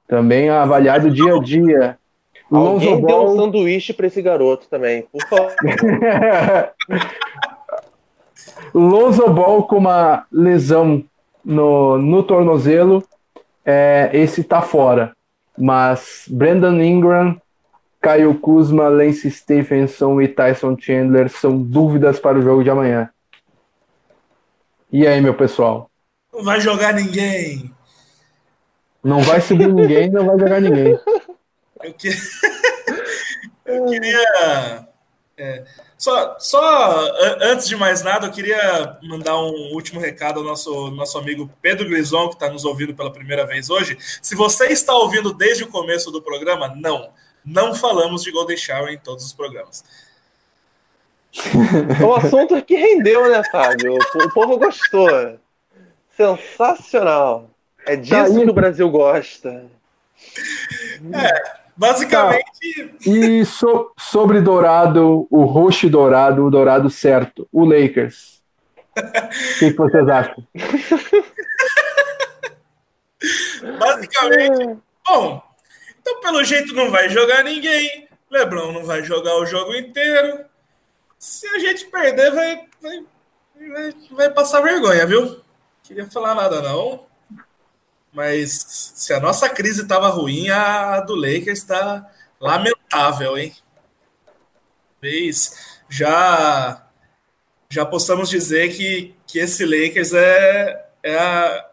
[0.10, 1.98] Também avaliado dia a dia.
[2.52, 5.54] Alguém deu um sanduíche para esse garoto também, por favor.
[8.74, 11.04] Lonzo Ball com uma lesão
[11.46, 13.04] no, no tornozelo,
[13.64, 15.16] é, esse tá fora.
[15.56, 17.40] Mas Brandon Ingram,
[18.02, 23.12] Kyle Kuzma, Lance Stephenson e Tyson Chandler são dúvidas para o jogo de amanhã.
[24.92, 25.88] E aí, meu pessoal?
[26.34, 27.72] Não vai jogar ninguém.
[29.04, 31.00] Não vai subir ninguém, não vai jogar ninguém.
[31.82, 32.10] Eu, que...
[33.66, 34.88] eu queria.
[35.38, 35.64] É,
[35.98, 41.18] só, só antes de mais nada, eu queria mandar um último recado ao nosso, nosso
[41.18, 43.98] amigo Pedro Grison, que está nos ouvindo pela primeira vez hoje.
[44.22, 47.12] Se você está ouvindo desde o começo do programa, não.
[47.46, 49.84] Não falamos de Golden Shower em todos os programas.
[52.06, 53.96] O assunto que rendeu, né, Fábio?
[53.96, 55.38] O povo gostou.
[56.16, 57.50] Sensacional.
[57.90, 59.66] É disso tá que o Brasil gosta.
[61.12, 61.44] É,
[61.76, 62.44] basicamente.
[62.44, 63.10] Tá.
[63.10, 68.44] E so, sobre Dourado, o roxo dourado, o dourado certo, o Lakers.
[68.96, 69.02] O
[69.58, 70.48] que, que vocês acham?
[73.80, 74.78] basicamente.
[75.08, 75.42] Bom,
[76.00, 78.08] então pelo jeito não vai jogar ninguém.
[78.30, 80.46] Lebron não vai jogar o jogo inteiro.
[81.18, 83.04] Se a gente perder, vai, vai,
[83.68, 85.42] vai, vai passar vergonha, viu?
[85.82, 87.09] Queria falar nada, não.
[88.12, 93.56] Mas se a nossa crise estava ruim, a do Lakers está lamentável, hein?
[95.00, 96.86] Talvez já
[97.72, 101.70] já possamos dizer que, que esse Lakers é, é, a,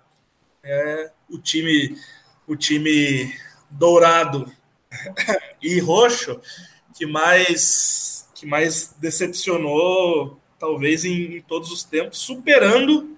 [0.63, 1.99] é o time
[2.47, 3.35] o time
[3.71, 4.53] dourado
[5.63, 6.41] e roxo
[6.95, 13.16] que mais que mais decepcionou talvez em, em todos os tempos, superando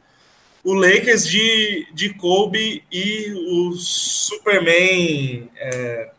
[0.69, 5.49] o Lakers de, de Kobe e o Superman.
[5.57, 6.11] É,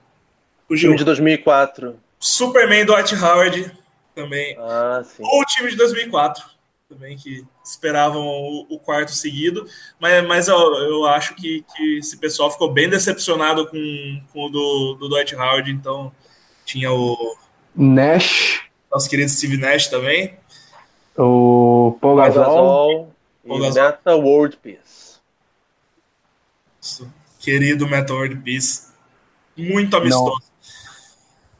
[0.67, 1.95] o time de 2004.
[2.19, 3.71] Superman Dwight Howard
[4.15, 4.57] também.
[4.57, 5.21] Ah, sim.
[5.23, 6.43] Ou o time de 2004
[6.89, 9.67] também, que esperavam o, o quarto seguido.
[9.99, 14.49] Mas, mas eu, eu acho que, que esse pessoal ficou bem decepcionado com, com o
[14.49, 15.69] do, do Dwight Howard.
[15.69, 16.11] Então
[16.65, 17.37] tinha o.
[17.75, 18.63] Nash.
[18.91, 20.33] Nosso querido Steve Nash também.
[21.15, 23.13] O Paul Gasol.
[23.49, 25.19] E Meta World Peace.
[27.39, 28.89] Querido Meta World Peace.
[29.57, 30.41] Muito amistoso.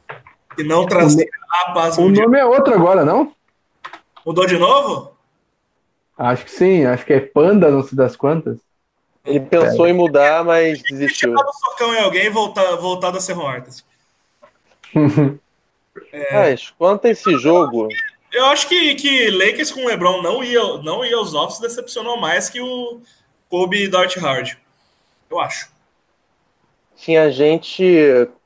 [0.10, 0.18] Não.
[0.58, 2.26] E não trazer a paz O mundial.
[2.26, 3.34] nome é outro agora, não?
[4.26, 5.18] Mudou de novo?
[6.18, 8.60] Acho que sim, acho que é Panda, não sei das quantas.
[9.26, 9.92] Ele pensou é.
[9.92, 11.32] em mudar, mas desistiu.
[11.32, 13.86] Ele socão em alguém e voltar, voltar a ser Hortas.
[16.12, 16.34] é...
[16.52, 17.88] Mas, quanto a esse jogo.
[18.32, 22.50] Eu acho que, que Lakers com LeBron não ia, não ia aos offs decepcionou mais
[22.50, 23.02] que o
[23.50, 24.54] Kobe e Dart Hard.
[25.30, 25.72] Eu acho.
[26.96, 27.84] Tinha gente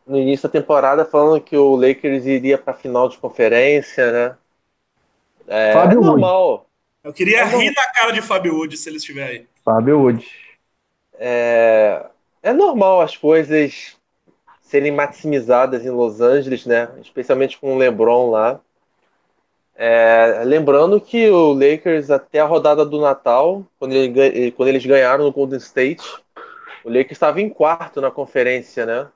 [0.05, 4.37] no início da temporada falando que o Lakers iria para a final de conferência, né?
[5.47, 6.51] É, Fábio é normal.
[6.51, 6.63] Wood.
[7.03, 9.47] Eu queria é rir na cara de Fábio Wood se ele estiver aí.
[9.63, 10.25] Fábio Wood.
[11.15, 12.05] É,
[12.41, 13.97] é normal as coisas
[14.61, 16.89] serem maximizadas em Los Angeles, né?
[17.01, 18.59] Especialmente com o LeBron lá.
[19.75, 25.23] É, lembrando que o Lakers, até a rodada do Natal, quando, ele, quando eles ganharam
[25.23, 26.03] no Golden State,
[26.83, 29.09] o Lakers estava em quarto na conferência, né?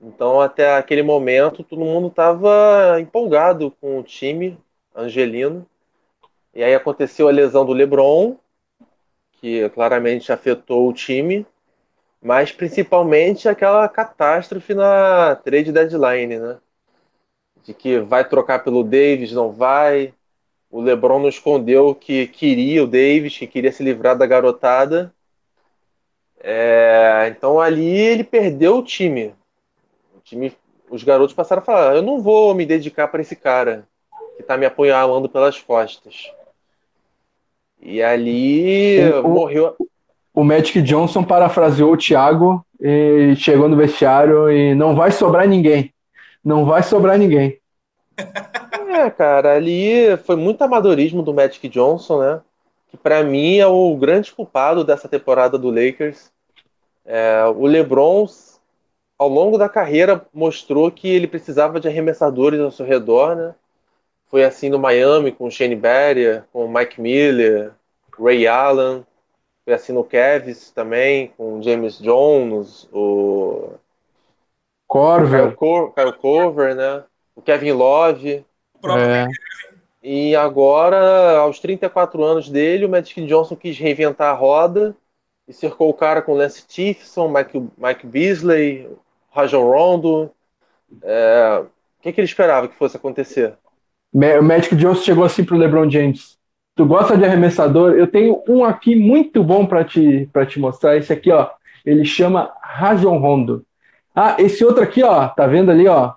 [0.00, 4.56] Então, até aquele momento, todo mundo estava empolgado com o time
[4.94, 5.66] angelino.
[6.54, 8.36] E aí aconteceu a lesão do LeBron,
[9.40, 11.46] que claramente afetou o time,
[12.22, 16.58] mas principalmente aquela catástrofe na trade deadline, né?
[17.68, 20.14] De que vai trocar pelo Davis, não vai.
[20.70, 25.12] O LeBron não escondeu que queria o Davis, que queria se livrar da garotada.
[26.40, 29.34] É, então ali ele perdeu o time.
[30.16, 30.50] O time.
[30.88, 33.86] Os garotos passaram a falar: eu não vou me dedicar para esse cara
[34.36, 36.32] que está me apunhalando pelas costas.
[37.82, 39.76] E ali o, morreu.
[40.32, 45.92] O Magic Johnson parafraseou o Thiago e chegou no vestiário e não vai sobrar ninguém.
[46.42, 47.57] Não vai sobrar ninguém.
[48.88, 52.40] É, cara, ali foi muito amadorismo do Magic Johnson, né?
[52.88, 56.32] Que para mim é o grande culpado dessa temporada do Lakers.
[57.04, 58.26] É, o LeBron,
[59.18, 63.54] ao longo da carreira, mostrou que ele precisava de arremessadores ao seu redor, né?
[64.26, 67.72] Foi assim no Miami com o Shane Barrier, com o Mike Miller,
[68.18, 69.06] Ray Allen.
[69.64, 73.74] Foi assim no Cavs também, com o James Jones, o
[74.86, 75.54] Corver.
[75.56, 77.04] Kyle, Kyle Corver, né?
[77.38, 78.44] O Kevin Love.
[78.84, 79.26] É.
[80.02, 84.96] E agora, aos 34 anos dele, o Magic Johnson quis reinventar a roda
[85.46, 88.90] e cercou o cara com Lance Stephenson, Mike, Mike Beasley,
[89.30, 90.30] Rajon Rondo.
[91.00, 93.54] É, o que, que ele esperava que fosse acontecer?
[94.12, 96.36] O Magic Johnson chegou assim pro LeBron James.
[96.74, 97.92] Tu gosta de arremessador?
[97.92, 100.96] Eu tenho um aqui muito bom para te, pra te mostrar.
[100.96, 101.50] Esse aqui, ó.
[101.86, 103.64] Ele chama Rajon Rondo.
[104.12, 105.28] Ah, esse outro aqui, ó.
[105.28, 106.14] Tá vendo ali, ó?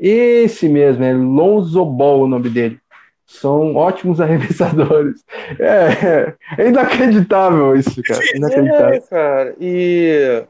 [0.00, 2.80] Esse mesmo, é Lonzo Ball o nome dele.
[3.26, 5.22] São ótimos arremessadores.
[5.58, 8.20] É, é inacreditável isso, cara.
[8.34, 8.94] Inacreditável.
[8.94, 9.56] É, cara.
[9.60, 10.42] E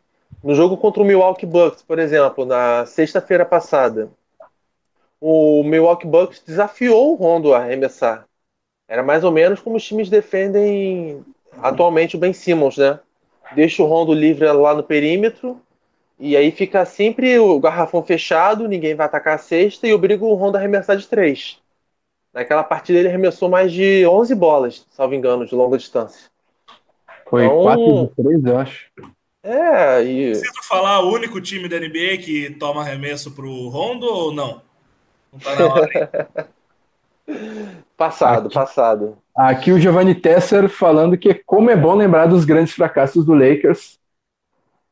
[0.43, 4.09] no jogo contra o Milwaukee Bucks, por exemplo, na sexta-feira passada,
[5.21, 8.25] o Milwaukee Bucks desafiou o Rondo a arremessar.
[8.89, 11.25] Era mais ou menos como os times defendem
[11.61, 13.01] atualmente o Ben Simmons, né?
[13.55, 15.61] Deixa o Rondo livre lá no perímetro
[16.21, 20.35] e aí fica sempre o garrafão fechado, ninguém vai atacar a cesta e obriga o
[20.35, 21.59] Rondo a arremessar de três.
[22.33, 26.31] Naquela partida ele arremessou mais de 11 bolas, salvo engano, de longa distância.
[27.29, 28.87] Foi então, 4 de 3, eu acho.
[29.43, 30.31] É, e...
[30.33, 34.61] Preciso falar o único time da NBA que toma arremesso pro Rondo ou não?
[35.33, 36.29] Não tá na hora.
[37.97, 39.19] passado, aqui, passado.
[39.35, 44.00] Aqui o Giovanni Tesser falando que como é bom lembrar dos grandes fracassos do Lakers.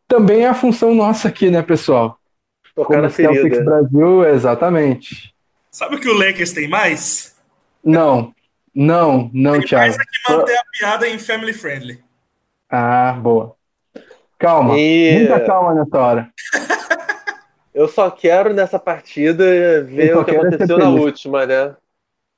[0.08, 2.18] Também é a função nossa aqui, né, pessoal?
[2.74, 5.34] Tocar como na Celtics Brasil, exatamente.
[5.70, 7.36] Sabe o que o Lakers tem mais?
[7.84, 8.34] Não,
[8.74, 9.86] não, não, tem Thiago.
[9.86, 12.02] Mais é que manter a piada em family friendly.
[12.70, 13.54] Ah, boa.
[14.38, 15.18] Calma, e...
[15.18, 16.30] muita calma nessa hora.
[17.74, 19.44] Eu só quero nessa partida
[19.84, 21.76] ver o que aconteceu na última, né?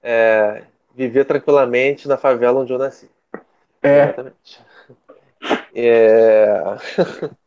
[0.03, 0.65] É,
[0.95, 3.09] viver tranquilamente na favela onde eu nasci.
[3.83, 4.03] É.
[4.03, 4.61] Exatamente.
[5.75, 6.63] É...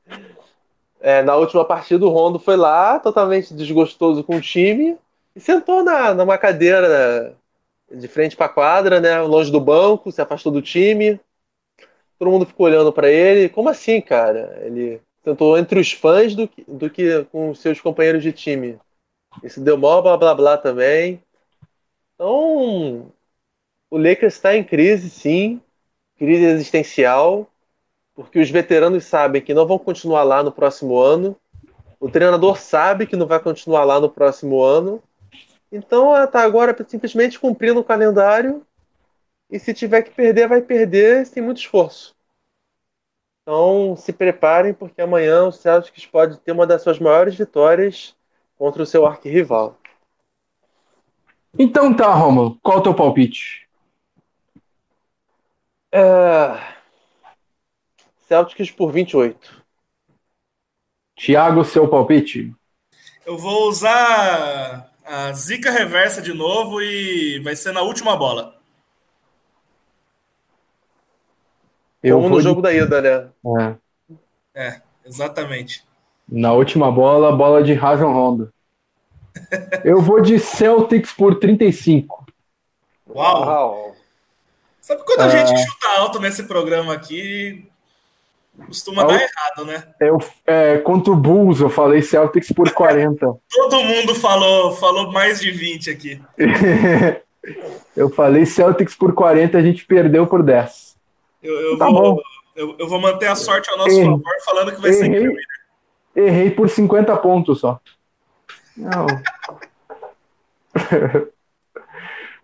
[0.99, 4.97] é, na última partida, o Rondo foi lá, totalmente desgostoso com o time,
[5.35, 7.35] e sentou na, numa cadeira
[7.91, 9.19] de frente para a quadra, né?
[9.21, 11.19] Longe do banco, se afastou do time.
[12.17, 13.49] Todo mundo ficou olhando para ele.
[13.49, 14.61] Como assim, cara?
[14.63, 18.77] Ele tanto entre os fãs do que, do que com seus companheiros de time.
[19.43, 21.21] Isso deu mó blá blá blá também.
[22.15, 23.11] Então,
[23.89, 25.61] o Lakers está em crise, sim,
[26.17, 27.49] crise existencial,
[28.15, 31.35] porque os veteranos sabem que não vão continuar lá no próximo ano.
[31.99, 35.01] O treinador sabe que não vai continuar lá no próximo ano.
[35.71, 38.65] Então, está agora simplesmente cumprindo o calendário.
[39.49, 42.15] E se tiver que perder, vai perder sem muito esforço.
[43.43, 48.15] Então se preparem, porque amanhã o Celtics pode ter uma das suas maiores vitórias
[48.57, 49.77] contra o seu arquirrival.
[51.59, 53.67] Então tá, Romulo, qual é o teu palpite?
[55.91, 56.73] É...
[58.33, 59.63] Celtics por 28.
[61.15, 62.51] Thiago, seu palpite?
[63.23, 68.59] Eu vou usar a zica reversa de novo e vai ser na última bola.
[72.01, 72.63] Eu Como no jogo de...
[72.63, 73.77] da ida, né?
[74.55, 74.67] É.
[74.67, 75.85] é, exatamente.
[76.27, 78.51] Na última bola, bola de Rajon Rondo.
[79.85, 82.25] Eu vou de Celtics por 35.
[83.09, 83.41] Uau!
[83.45, 83.95] Uau.
[84.81, 85.29] Sabe quando a é...
[85.29, 87.71] gente chuta alto nesse programa aqui,
[88.67, 89.83] costuma dar errado, né?
[89.99, 93.25] Eu, é, contra o Bulls, eu falei Celtics por 40.
[93.49, 96.21] Todo mundo falou, falou mais de 20 aqui.
[97.95, 100.95] eu falei Celtics por 40, a gente perdeu por 10.
[101.41, 102.21] Eu, eu tá vou,
[102.55, 104.05] eu, eu, vou manter a sorte ao nosso Errei.
[104.05, 105.21] favor, falando que vai Errei.
[105.21, 105.35] ser
[106.15, 107.79] Errei por 50 pontos só.
[108.77, 109.07] Não.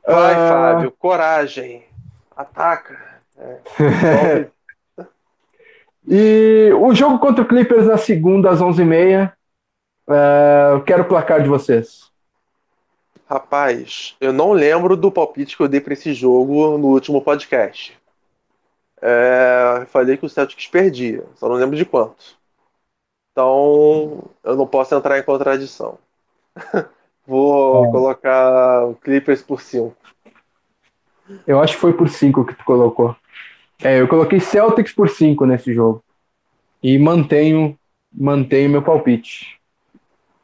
[0.05, 0.49] Vai, uh...
[0.49, 1.84] Fábio, coragem.
[2.36, 2.99] Ataca.
[3.38, 4.47] É.
[6.10, 9.32] e o jogo contra o Clippers na segunda às 11h30.
[10.07, 12.10] Uh, eu quero o placar de vocês.
[13.30, 17.95] Rapaz, eu não lembro do palpite que eu dei para esse jogo no último podcast.
[18.99, 22.38] É, falei que o Celtics perdia, só não lembro de quanto.
[23.32, 25.99] Então, eu não posso entrar em contradição.
[27.26, 27.91] Vou é.
[27.91, 29.95] colocar o Clippers por 5.
[31.45, 33.16] Eu acho que foi por 5 que tu colocou.
[33.82, 36.03] É, eu coloquei Celtics por 5 nesse jogo.
[36.82, 37.77] E mantenho,
[38.11, 39.59] mantenho meu palpite.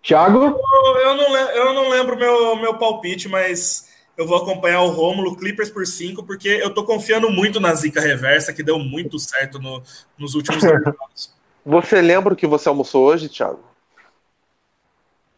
[0.02, 0.40] Thiago?
[0.40, 5.36] Eu, eu, não, eu não lembro meu, meu palpite, mas eu vou acompanhar o Rômulo
[5.36, 9.60] Clippers por 5, porque eu tô confiando muito na zica reversa, que deu muito certo
[9.60, 9.82] no,
[10.18, 10.96] nos últimos anos.
[11.66, 13.60] Você lembra o que você almoçou hoje, Thiago?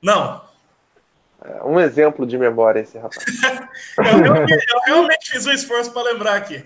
[0.01, 0.41] Não.
[1.41, 3.23] É um exemplo de memória esse rapaz.
[3.97, 6.65] eu, realmente, eu, realmente, fiz um esforço para lembrar aqui.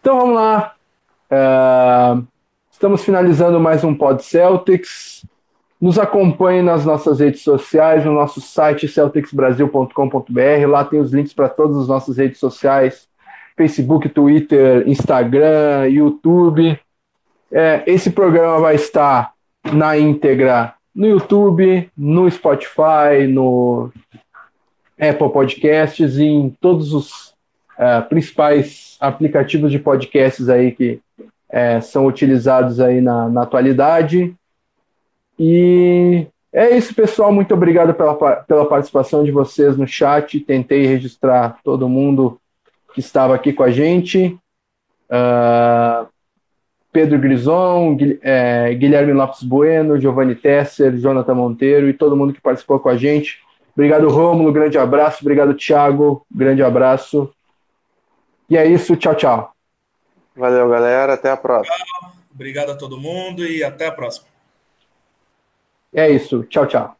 [0.00, 0.74] Então vamos lá.
[1.30, 2.26] Uh,
[2.70, 5.26] estamos finalizando mais um Pod Celtics.
[5.78, 10.66] Nos acompanhe nas nossas redes sociais, no nosso site celticsbrasil.com.br.
[10.66, 13.06] Lá tem os links para todas as nossas redes sociais:
[13.54, 16.80] Facebook, Twitter, Instagram, YouTube.
[17.52, 19.34] É, esse programa vai estar
[19.70, 23.92] na íntegra no YouTube, no Spotify, no
[24.98, 27.29] Apple Podcasts e em todos os
[27.80, 34.34] uh, principais aplicativos de podcasts aí que uh, são utilizados aí na, na atualidade.
[35.38, 37.32] E é isso, pessoal.
[37.32, 40.38] Muito obrigado pela, pela participação de vocês no chat.
[40.40, 42.38] Tentei registrar todo mundo
[42.92, 44.36] que estava aqui com a gente.
[45.08, 46.06] Uh,
[46.92, 52.80] Pedro Grison, é, Guilherme Lopes Bueno, Giovanni Tesser, Jonathan Monteiro e todo mundo que participou
[52.80, 53.38] com a gente.
[53.74, 54.52] Obrigado, Rômulo.
[54.52, 55.18] Grande abraço.
[55.20, 56.26] Obrigado, Thiago.
[56.28, 57.32] Grande abraço.
[58.50, 58.96] E é isso.
[58.96, 59.54] Tchau, tchau.
[60.34, 61.14] Valeu, galera.
[61.14, 61.74] Até a próxima.
[62.34, 64.26] Obrigado a todo mundo e até a próxima.
[65.94, 66.42] É isso.
[66.44, 66.99] Tchau, tchau.